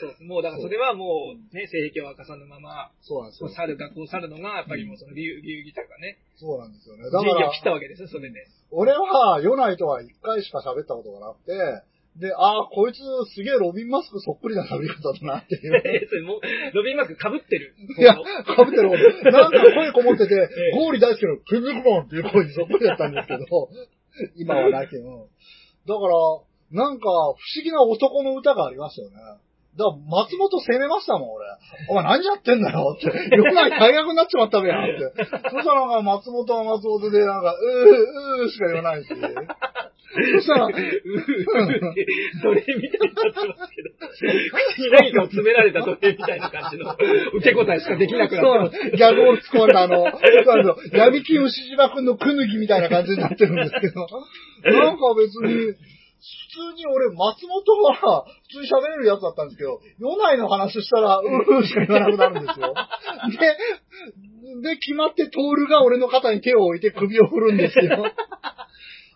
[0.03, 0.27] そう。
[0.27, 3.49] もうだからそれはもう、ね、性癖を明かさぬまま、そうなんですよ。
[3.49, 7.03] 去る、学校を去るのが、やっぱりもうその流流儀とかね、そうなんですよね。
[7.09, 8.47] だ仁から義を切ったわけですよ、それで。
[8.71, 11.87] 俺は、ヨナイとは一回しか喋ったことがなくて、
[12.17, 12.97] で、ああ、こいつ
[13.33, 15.81] すげえロビンマスクそっくりな喋り方だなっていう。
[16.09, 16.41] それもう、
[16.75, 17.73] ロビンマスク被ってる。
[17.97, 23.45] いや、かぶってる方なんか声こもってて、 ええゴーリ大好きのクズクモンっていう声にそっくりだったんですけど、
[24.37, 25.25] 今はなきうん。
[25.87, 26.15] だから、
[26.71, 29.15] なんか、不思議な男の歌がありましたよね。
[29.77, 31.45] だから、松本攻めましたもん、俺。
[31.89, 33.07] お前何やってんだよって。
[33.07, 35.25] よくない大学になっちまったべやって。
[35.49, 39.09] そしたらなんか松本は松本で、なんか、うー、うーしか言わないし。
[39.09, 39.15] そ
[40.41, 46.93] したら、うー奴隷みたいになってますけど、口に何かを詰められた奴隷みたいな感じの
[47.33, 48.95] 受け答えしかできなくなそうなんって。
[48.95, 50.05] ギャグを突っ込んだあの、
[50.93, 54.05] 闇金牛島くんのくぬぎみたいな感じになってるんですけど、
[54.69, 55.73] なんか別に、
[56.23, 62.73] 普通に俺、松本は、普通に喋れるやつだったんですけど、夜内の話したら、うーしか言わなくなるんですよ。
[64.63, 68.05] で、で、決まってトールが俺の肩に手を置いて首を振るんですよ。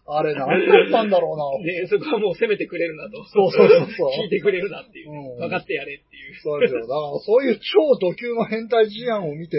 [0.10, 0.56] あれ、何だ
[0.88, 1.64] ったんだろうな。
[1.64, 3.24] で、そこはもう責めてくれるなと。
[3.28, 5.38] そうそうそうそう聞いてくれるなっていううん。
[5.38, 6.40] 分かってやれっていう。
[6.42, 6.82] そうですよ。
[6.82, 9.58] だから、そういう超ド級の変態事案を見て、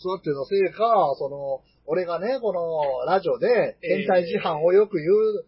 [0.00, 5.44] 育ってのせいか、その、俺がね、このラジオで変態事案をよく言う、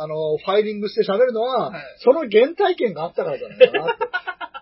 [0.00, 3.96] あの、ファイリングして喋るのは、はいその原体験があったからじゃないかな。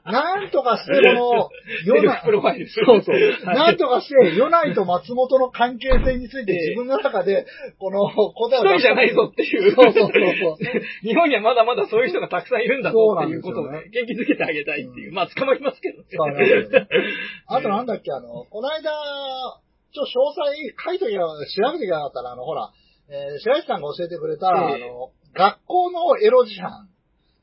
[0.06, 1.50] なんとかして、この、
[1.84, 3.16] セルフプロファイルそうそう。
[3.16, 7.44] はいなんとかして、ヨナイと松本の関係性について自分の中で、
[7.80, 9.74] この答えを一人じゃないぞっていう。
[9.74, 10.56] そうそうそうそう。
[11.02, 15.12] 日本にはまだまだそういう人がたくさんいるんだぞっていうことをそうなんね、元気づけてあげたいっていう。
[15.12, 16.04] まあ、捕まりますけどね。
[16.08, 16.86] そうなんですよね
[17.48, 18.92] あとなんだっけ、あの、この間、
[19.92, 22.70] ちょ、詳細書いときゃ、調べてきゃなかったら、あの、ほら、
[23.08, 26.86] えー白石さんが教えてくれた、ええあの、学校のエロ自販。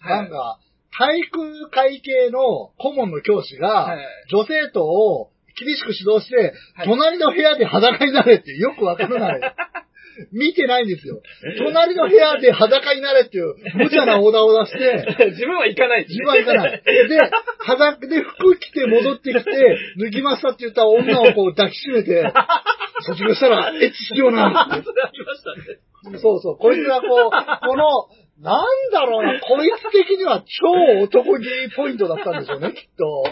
[0.02, 0.60] なんか、
[0.96, 9.56] 体育会系の顧問の教師が、はい女生徒を厳しく指導して、はい隣の部屋で裸になれってよくわからない。
[10.32, 11.22] 見てないんですよ。
[11.58, 16.06] 隣の部屋で裸になれっていう 無茶なオーダーを出して、 自分は行かない。
[16.08, 16.82] 自分は行かない。
[16.84, 17.20] で、
[17.60, 22.32] 裸で服着て戻ってきて、 脱ぎましたって言った女をこう抱きしめて、
[23.02, 24.74] 卒業したらエッチしようなって。
[24.76, 24.80] あ
[25.12, 25.80] りましたね。
[26.04, 27.30] そうそう、こいつがこう、
[27.68, 30.72] この、なんだろうな、こいつ的には超
[31.04, 33.24] 男気ポイントだったんでしょうね、 きっと。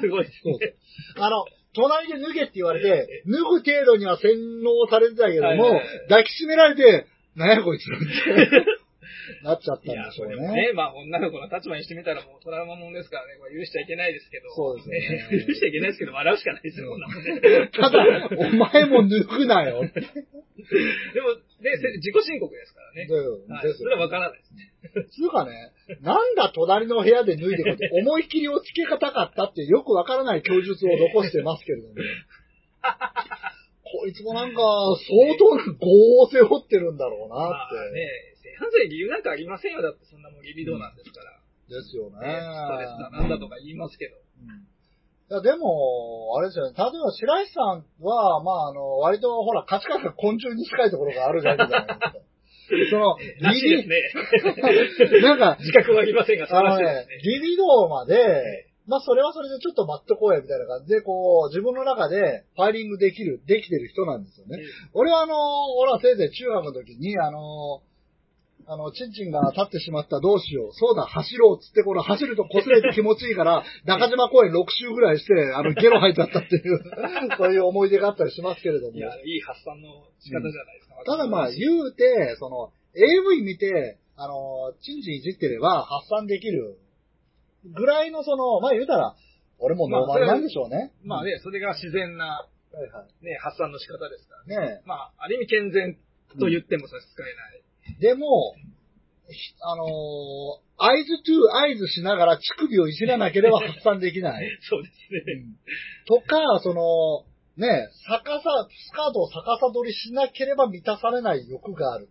[0.00, 0.74] すごいですね。
[1.18, 4.32] あの、隣で脱げって言われて、脱ぐ程度には洗
[4.62, 8.76] 脳されてたけども、はいはいはい抱きしめられて、なんやこいつって、
[9.42, 10.36] なっちゃったんでしょうね。
[10.36, 14.50] ね、まあ女の子の立場にしてみたらもうトラウマもんですからね、これ許しちゃいけないですけど。
[14.50, 17.70] そうですよね許しちゃいけないですけど、笑うしかないですよ、こんなもんね。
[17.72, 19.82] ただ、お前も脱ぐなよ。
[19.82, 23.08] でも、ね、せ自己申告ですからね。
[23.48, 24.72] はい、ですそれはわからないですね。
[25.08, 31.94] つうかね、なんだ隣の部屋で脱いでこって思い切りをつけがたかったってよくわからない供述を残してますけれども。
[33.88, 35.78] こいつもなんか、相当な業
[36.20, 37.94] を背負ってるんだろうまなあって。
[37.94, 38.08] ね、
[38.42, 39.80] 性犯罪理由なんかありませんよ。
[39.80, 41.40] だってそんなもんリビドーなんですから。
[41.68, 42.18] ですよね。
[42.18, 44.16] ね、ストレスだなんだとか言いますけど。
[44.16, 44.75] うん
[45.28, 46.74] いや、でも、あれですよね。
[46.76, 52.14] 例えば、白石さんは、まあ、あの、割と、ほら、価値観が昆虫に近いところがあるじゃないですか。
[52.90, 55.18] その、らしいですね。
[55.18, 64.58] リなんか、自覚はありませんが、素晴ですね。、リビドーまで、まあそれはそれでちょっと待っとこうやみたいな感じで、こう、自分の中でファイリングできる、できてる人なんですよね。
[64.94, 65.34] 俺はあの、
[65.78, 67.82] 俺はせいぜい中学の時に、あの、
[68.68, 70.72] あの、チンチンが立ってしまったどうしよう。
[70.72, 76.82] そうだ、走ろうっつって、この走ると擦れて気持ちいいから、 中島公園6周ぐらいして、あの、ゲロ吐いちゃったっていう、
[77.38, 79.00] そういう思い出があったりしますけれどもい。
[79.00, 79.88] や、いい発散の
[80.18, 80.96] 仕方じゃないですか。
[81.04, 86.78] ただまあ言うて、その、AV 見て、あの、チンチンいじってれば発散できる
[87.72, 89.14] ぐらいのその、まあ言うたら、
[89.58, 90.92] 俺もノーマルなんでしょうね。
[91.04, 94.66] まあね、それが自然な、はいはね、発散の仕方ですからね。
[94.66, 94.68] い。
[94.76, 95.96] ねまあ、ある意味健全
[96.38, 97.65] と言っても差し支えない。
[98.00, 98.54] でも、
[99.28, 101.40] ひあのー合図トゥ
[101.72, 104.46] 合図しながら乳首をいじらなければ発散できない。
[104.68, 105.32] そうですね。
[105.32, 105.56] うん
[106.06, 107.24] とか、その、
[107.56, 112.08] ね、逆さ、スカートを逆さ取りしなければ満たされない欲がある。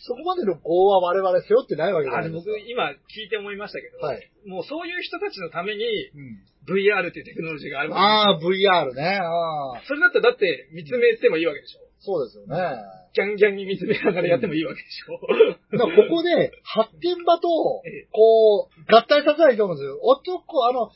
[0.00, 2.50] そこまでの業は我々背負ってないわけじゃあれないですか。
[2.50, 4.30] 僕今聞いて思いましたけど、はい。
[4.46, 9.20] もうそういう人たちのためにうん、VR っていうテクノロジーがあるわけああ、VR ね。
[9.20, 12.56] ああ、それだったらだって見つめてもいいわけでしょそうですよね。
[13.14, 15.20] ギャンギャンに見つめながらやってもいいわけでしょ、
[15.72, 17.48] だからここで、発展場と
[17.84, 19.98] ええ、こう、合体させないと思うんですよ。
[20.02, 20.90] 男、あの、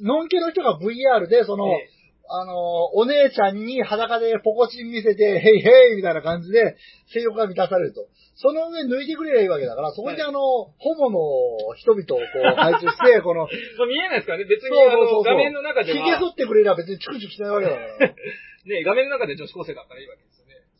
[0.00, 1.96] のんけの人が VR で、その、ええ
[2.28, 6.76] あの、お姉ちゃんに裸でポコチン見せて、ヘイヘイみたいな感じで、
[7.12, 8.08] 性欲が満たされると。
[8.34, 18.14] その上脱いでくれりゃいいわけだから、そこにあの、ホモの人々をこう配置して、 この、まあ見えないですからね、別にあの画面の中で髭は、剃ってくれりゃ別にチクチクしないわけだから。
[18.66, 20.35] ね、画面の中で女子高生だったらいいわけです。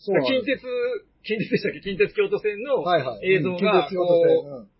[0.07, 0.62] そう近鉄、
[1.26, 1.80] 近鉄でしたっけ？
[1.80, 2.86] 近鉄京都線の。
[3.22, 3.90] 映像が、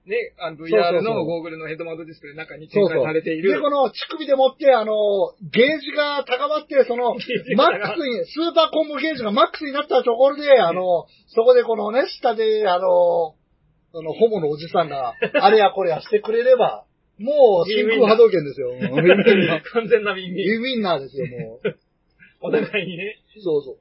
[0.07, 2.87] ね、あの VR のゴーグルのヘッドマウントディスプレイの中に展。
[2.87, 3.55] 開されている。
[3.55, 4.95] で、この乳首でもって、あの、
[5.51, 7.17] ゲージが高まって、その、
[7.59, 13.35] マがックスに、スーパーコンボゲージがマックスになったところで、あの、そこでこのね、下で、あの、
[13.91, 16.85] その、ホモのおじさんが、 あれやこれやしてくれれば、
[17.19, 18.75] もう、真空波動拳ですよ。
[18.91, 20.31] もうウィンウィンナー完全な耳。
[20.31, 21.79] ウィンウィンナーですよ、もう。
[22.43, 23.17] お互いにね。
[23.43, 23.77] そうそう。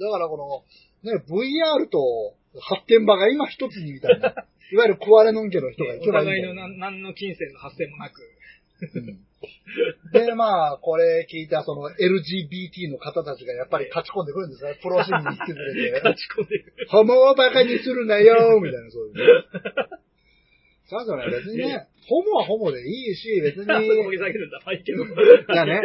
[0.00, 0.64] だからこの、
[1.02, 4.34] ね、VR と発展場が今一つにみたいな。
[4.70, 8.20] いわゆる壊れのんけの人がいおけばいいんだよ互いの何何の金銭の発生もなく。
[10.12, 14.78] で、まあ、これ聞いたその LGBT の方たちがやっぱり勝ち込んでくるんですね。
[14.82, 16.00] プロシーンに引きずれて。
[16.04, 16.72] 勝ち込んでいく。
[16.88, 19.20] ホモをバカにするなよみたいな、そういうね。
[20.88, 24.58] ちゃんとね、別にね、ホモはホモでいいし、別に、あそこ掘り下げるんだ。
[24.72, 25.82] いやね、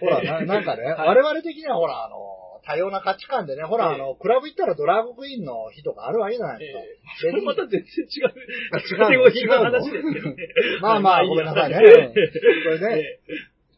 [0.00, 2.16] ほら、ななんかね、はい我々的にはほら、あの、
[2.64, 7.30] 多様な価値観でね、ほら、ええあの、クラブ行ったらドラァグクイーンの日とかあるわけじゃないですか。
[7.30, 8.98] それまた全然違う。
[8.98, 10.36] カテゴリーの話ですけどね。
[10.82, 11.76] まあまあ、いいやごめんなさいね。
[11.78, 13.20] これね、え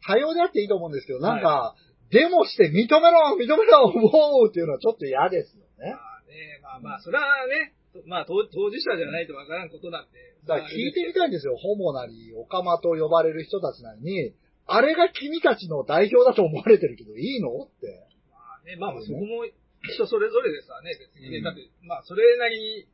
[0.07, 1.74] 多様であっていいと思うんですけど、なんか、
[2.11, 5.93] デモして認めろ認めろ思うっていうのはちょっと嫌ですよね。
[5.93, 7.72] まあね、まあまあ、それはね、
[8.07, 10.18] まあ当当事者じゃないとわからんことなんで。
[10.47, 11.57] だから聞いてみたいんですよ。
[11.57, 14.35] ホモなり、オカマと呼ばれる人たちなのに、
[14.66, 18.11] あれが君たちの代表だと思われてるけど、いいのって。
[18.62, 19.44] まあね、まあまあそこも
[19.82, 21.38] 人それぞれですわね、別にね。
[21.38, 22.86] うんだって、まあそれなりに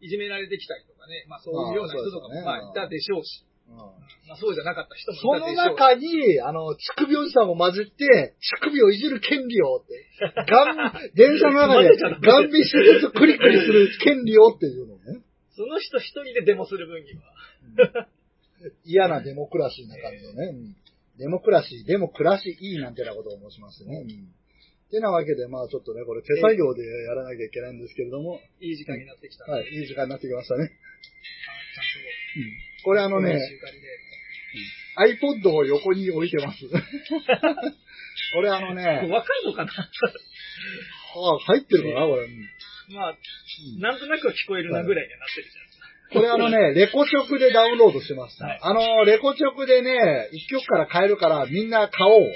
[0.00, 3.76] いじめられてきたりとかね、まあそういうような人とかもまあいたでしょうし、うん。
[3.76, 5.78] まあそうじゃなかった人もいそのたでしょうし。
[5.78, 10.06] 中に、あの、乳首おじさんを混じって、乳首をいじる権利をって、
[10.46, 15.22] ガン、 電車の中でガン見しつつクリクリする権利をっていうのをね。
[15.54, 18.08] その人一人でデモする分には。
[18.84, 20.46] 嫌なデモクラシーな感じのね。
[20.46, 20.76] うん。
[21.18, 23.98] デモクラシー、デモクラシーいいなんてなことを申しましてね。
[23.98, 24.41] うん
[24.92, 29.50] てなわけで、まあちょっとね、これ手作業でやらなきゃいけないんですけれども、いい時間になってきた。
[29.50, 30.68] はい、いい時間になってきましたね。
[30.68, 32.84] あちゃんと。
[32.84, 33.40] これあのね、
[35.00, 36.68] iPod を横に置いてます。
[36.68, 39.72] これあのね、わかるのかな？
[39.72, 42.06] はあ、入ってるかな？
[42.06, 42.24] これ。
[42.24, 42.48] うん
[42.92, 43.16] まあ、
[43.78, 45.86] なんとなくは聞こえるなぐらいにはなってるじゃないですか。
[46.12, 48.46] これあのね、 レコチョクでダウンロードしてました。
[48.46, 52.20] はいあの、レコチョクでね、一曲から変えるからみんな買おう。
[52.22, 52.32] はい。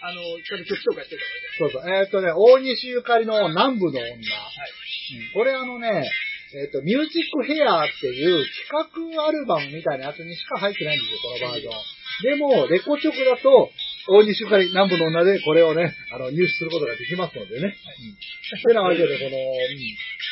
[0.00, 1.22] あの、ちゃんと曲紹介してた
[1.58, 1.90] そうそう。
[1.90, 4.02] えーっ、とね、大西ゆかりの南部の女。
[4.02, 4.14] はい。
[4.14, 6.04] うんこれあのね、
[6.52, 11.98] えーっ、と、ミュージックヘアっていう企画アルバムみたいなやつにしか入ってないんですよ、このバージョン。
[12.22, 13.70] でも、レコチョクだと、
[14.08, 17.68] 大西ゆかり南部の女でこれをね、あの、入手することができますのでね。
[17.68, 18.62] うん。
[18.62, 19.80] てなわけで、この、うん、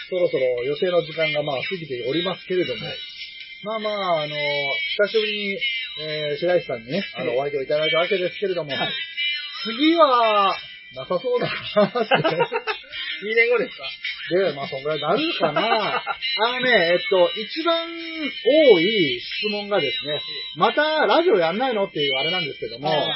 [0.09, 2.97] そろそろ予定の時間がまあ過ぎておりますけれども、はい
[3.65, 5.59] まあまあ、あの、久しぶりに、
[6.01, 8.93] えー、白石さんにね、あの、お相手をいただいたわけですけれども、はい
[9.67, 10.55] 次は、
[10.95, 12.15] なさそうだなって。
[13.23, 13.85] 2年後ですか？
[14.31, 15.61] で、まあ、そんぐらいになるかな。
[16.07, 17.89] あのね、えっと、一番
[18.73, 20.21] 多い質問がですね、
[20.57, 23.09] またラジオやんないのっていうあれなんですけども、はいはい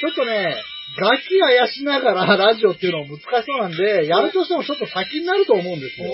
[0.00, 0.54] ちょっとね、
[0.96, 6.08] 楽器あやしながらラジオっていうのも難しそうなんで、やるとしてもちょっと先になると思うんですよ。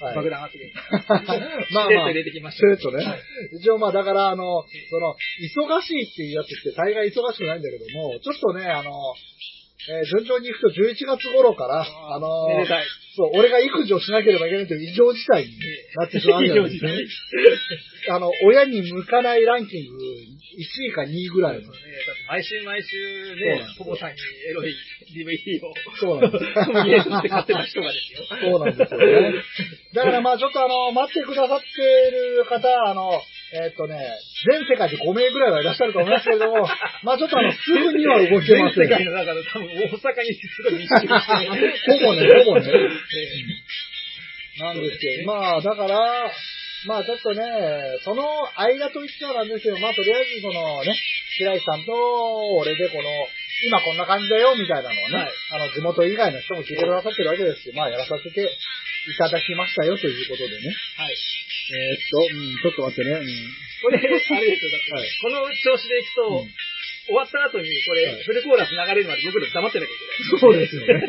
[0.00, 0.70] はい爆弾発言。
[1.72, 3.20] まあまあ、入れてきましたねはい。
[3.60, 8.90] 一応まあだからあの、その、忙しいっていうやつって大概忙しくないんだけども、ちょっとね、あの、
[9.88, 12.84] えー順調に行くと11月頃から、あのめでたい。
[13.16, 15.50] そう、俺が育児をしなければいけないという異常事態に
[15.96, 16.78] なってしまうんだよね。
[18.08, 21.72] あの、親に向かないランキング1位か2位ぐらいのそう。
[21.72, 24.16] ねだって毎週毎週ねポポさんに
[24.48, 24.74] エロい
[25.14, 26.44] DVD をそうなんです。
[26.54, 28.38] コンビネーションして買ってた人がですよ。
[28.40, 29.44] そうなんですよね。
[29.94, 31.82] だからまあちょっとあの、待ってくださって
[32.14, 33.10] る方、あの、
[33.52, 33.98] えーっとね、
[34.46, 36.62] 全世界で5名ぐらいはいらっしゃると思いますけれども、
[37.02, 38.86] まあちょっとあの、すぐには動けません。
[38.86, 41.98] 全世界の中で多分大阪にすごい密集して。
[41.98, 42.70] ほぼね、ほぼね。
[44.58, 46.30] えなんですけど、まあだから、
[46.86, 47.42] まあちょっとね、
[48.04, 48.22] その
[48.56, 50.94] 間と一緒なんですけど、まあとりあえずそのね、
[51.36, 51.92] 白石さんと
[52.62, 53.02] 俺でこの、
[53.66, 58.48] 今こんな感じだよみたいなのをね、はいあの地元以外の人も聞いてくださってるわけですし、まあやらさせて
[59.08, 60.74] いただきましたよということでね。
[60.96, 61.14] はい。
[61.14, 63.10] えーっと、うん、ちょっと待ってね。
[63.16, 63.26] うん
[63.80, 66.50] これ、あれですよ、だって、はいこの調子でいくと、うん
[67.10, 70.40] 終わった後に、これ、はいフルコーラス流れるまで僕ら黙ってなきゃいけない。
[70.40, 71.00] そうですよね。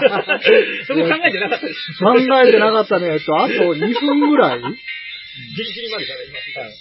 [0.86, 1.98] そこ考えてなかったです。
[1.98, 3.12] 考えてなかったね。
[3.12, 4.66] えっと、あと2分ぐらい ギ
[5.64, 6.58] リギリまで喋ります。
[6.58, 6.74] はいうん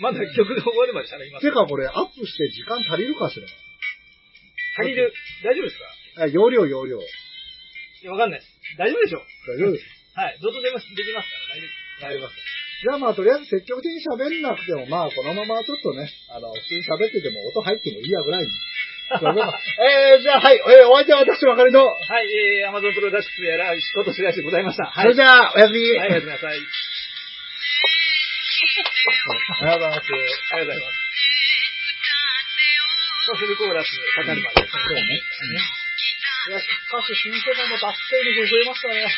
[0.00, 1.46] まだ曲が終わるまで喋ります。
[1.46, 3.46] てかこれアップして時間足りるかしら？
[4.82, 5.12] 足りる。
[5.44, 5.76] 大丈夫です
[6.16, 6.22] か？
[6.24, 6.98] あ容量容量。
[6.98, 7.02] い
[8.04, 8.49] や、わかんないです。
[8.78, 9.18] 大丈夫でしょ？
[9.18, 9.22] う。
[9.48, 9.84] 大丈夫です。
[10.14, 10.38] はい。
[10.42, 11.80] どうとでもできますから、大丈夫。
[12.00, 12.36] なります。
[12.80, 18.48] じゃあまあとりあえず積極的に喋んなくても、まあこのままちょっとね、あの、普通に喋ってても音入ってもいいやぐらいに。
[19.10, 21.84] えー、じゃあはい、えー、お相手は私ばかりの。
[21.84, 22.26] はい、
[22.60, 24.86] えー、アマゾンプロダクツやら、仕事しらしでございました。
[24.86, 25.02] はい。
[25.02, 25.80] それじゃあ、おやすみ。
[25.98, 26.56] はい、おやすみなさい。
[26.56, 26.62] あり
[29.66, 30.12] がとうございます。
[30.54, 30.96] ありがとうございます。
[33.26, 34.62] そう、フルコーラスかかるまで。
[34.62, 35.20] そうね。
[36.48, 39.04] いや、しかし新世代も脱線力増えましたね。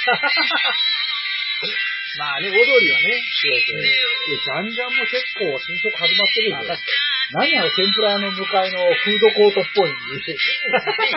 [2.19, 3.23] まあね、大通りはね。
[3.25, 3.81] そうそう。
[3.81, 6.57] えいや、じゃんじゃんも結構新色始まってるよ。
[6.59, 6.77] 確か
[7.33, 9.95] 何あの天ぷらの向かいのフードコートっぽい。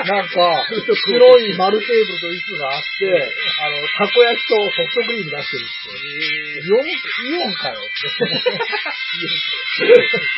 [0.07, 3.27] なんか、白い丸テーブルと椅子があって、
[3.59, 5.91] あの、たこ焼きとソフトクリーム出してるって。
[6.07, 6.69] に。
[6.69, 6.93] イオン、イ
[7.43, 7.91] オンかよって。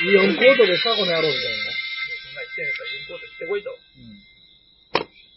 [0.09, 1.57] イオンコートですかこの野郎みたいな。
[1.57, 3.69] そんな言ってんですから、インコート行ってこいと。
[3.69, 4.17] うん。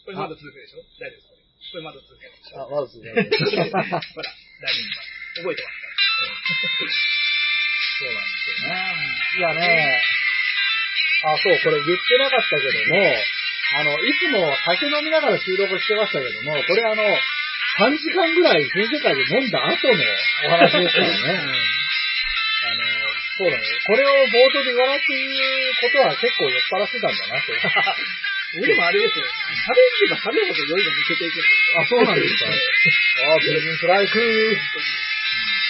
[0.11, 0.83] れまだ続くでしょ？
[0.99, 1.31] 大丈夫です。
[1.31, 1.39] か
[1.71, 2.61] これまだ続くでしょ？
[2.61, 3.11] あ、まずね。
[3.15, 5.41] ほら、大丈夫。
[5.41, 5.79] 覚えてます
[8.01, 8.75] そうなんですよね。
[9.37, 10.01] いやね、
[11.23, 13.15] あ、そう、これ言ってなかったけども、
[13.79, 17.03] あの、いつも酒飲みながら収録してましたけども、これあの、
[17.79, 19.93] 3時間ぐらい全世界で飲んだ後の
[20.47, 21.15] お話ですからね。
[22.63, 22.83] あの、
[23.37, 23.63] そうだね。
[23.85, 27.39] これを冒頭で言わないっていうことは結構酔っ払ってたんだな
[28.59, 28.75] 俺。
[28.75, 29.23] もあれですよ。
[29.23, 31.39] 喋れば食べるほど酔いが抜けていく。
[31.39, 32.51] あ、そうなんですか。
[32.51, 34.19] あ、プレゼンスライク。
[34.19, 34.85] 本当に。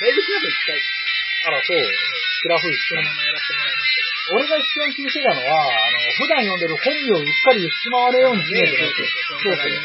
[0.02, 0.82] だいぶしなく行きたい。
[1.46, 1.78] あら、そう。
[2.42, 4.34] クラフそのままやらせてもらいましたけど。
[4.34, 7.54] 俺が一番気にしてたのは、あの、普段読んでる本名をうっか。
[7.54, 9.54] り言ってしまわれようにしないとそうなってそうそう。
[9.54, 9.82] そうそう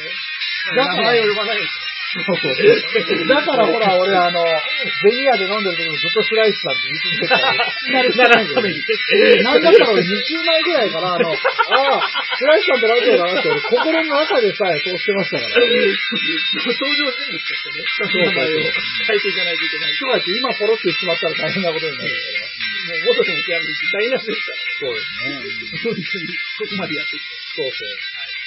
[0.77, 0.89] だか。
[0.89, 3.29] ら名前を呼ばないですそうそう。
[3.29, 9.43] だからほら、俺あの、ゼニアで飲んでる時もずっと白石さんって言い続けてたから、聞きないんだよね。
[9.43, 15.51] なんだったら俺2週前ぐらいから、あの、ああ、白石さんってラジオだなって俺心の中でさえそうしてましたから。
[15.51, 18.09] 登場人物としてね、そう。
[18.09, 18.71] そう名前を
[19.07, 19.95] 変えていかないといけない。
[19.97, 22.67] とかって今ポロって言ってしまったら大変なことになるから。
[22.87, 24.63] もう元でも極めて台無しですから。
[24.79, 25.43] そうですね。
[25.83, 26.27] 本当に、
[26.59, 27.35] ここまでやってきて。
[27.57, 27.71] そう。
[27.71, 27.91] そう。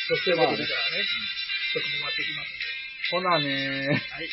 [0.09, 0.63] そしてまあねという。
[0.63, 1.03] ことで、じゃあね、
[1.73, 2.58] 曲も回っていきます。
[3.11, 4.29] ほなねはい。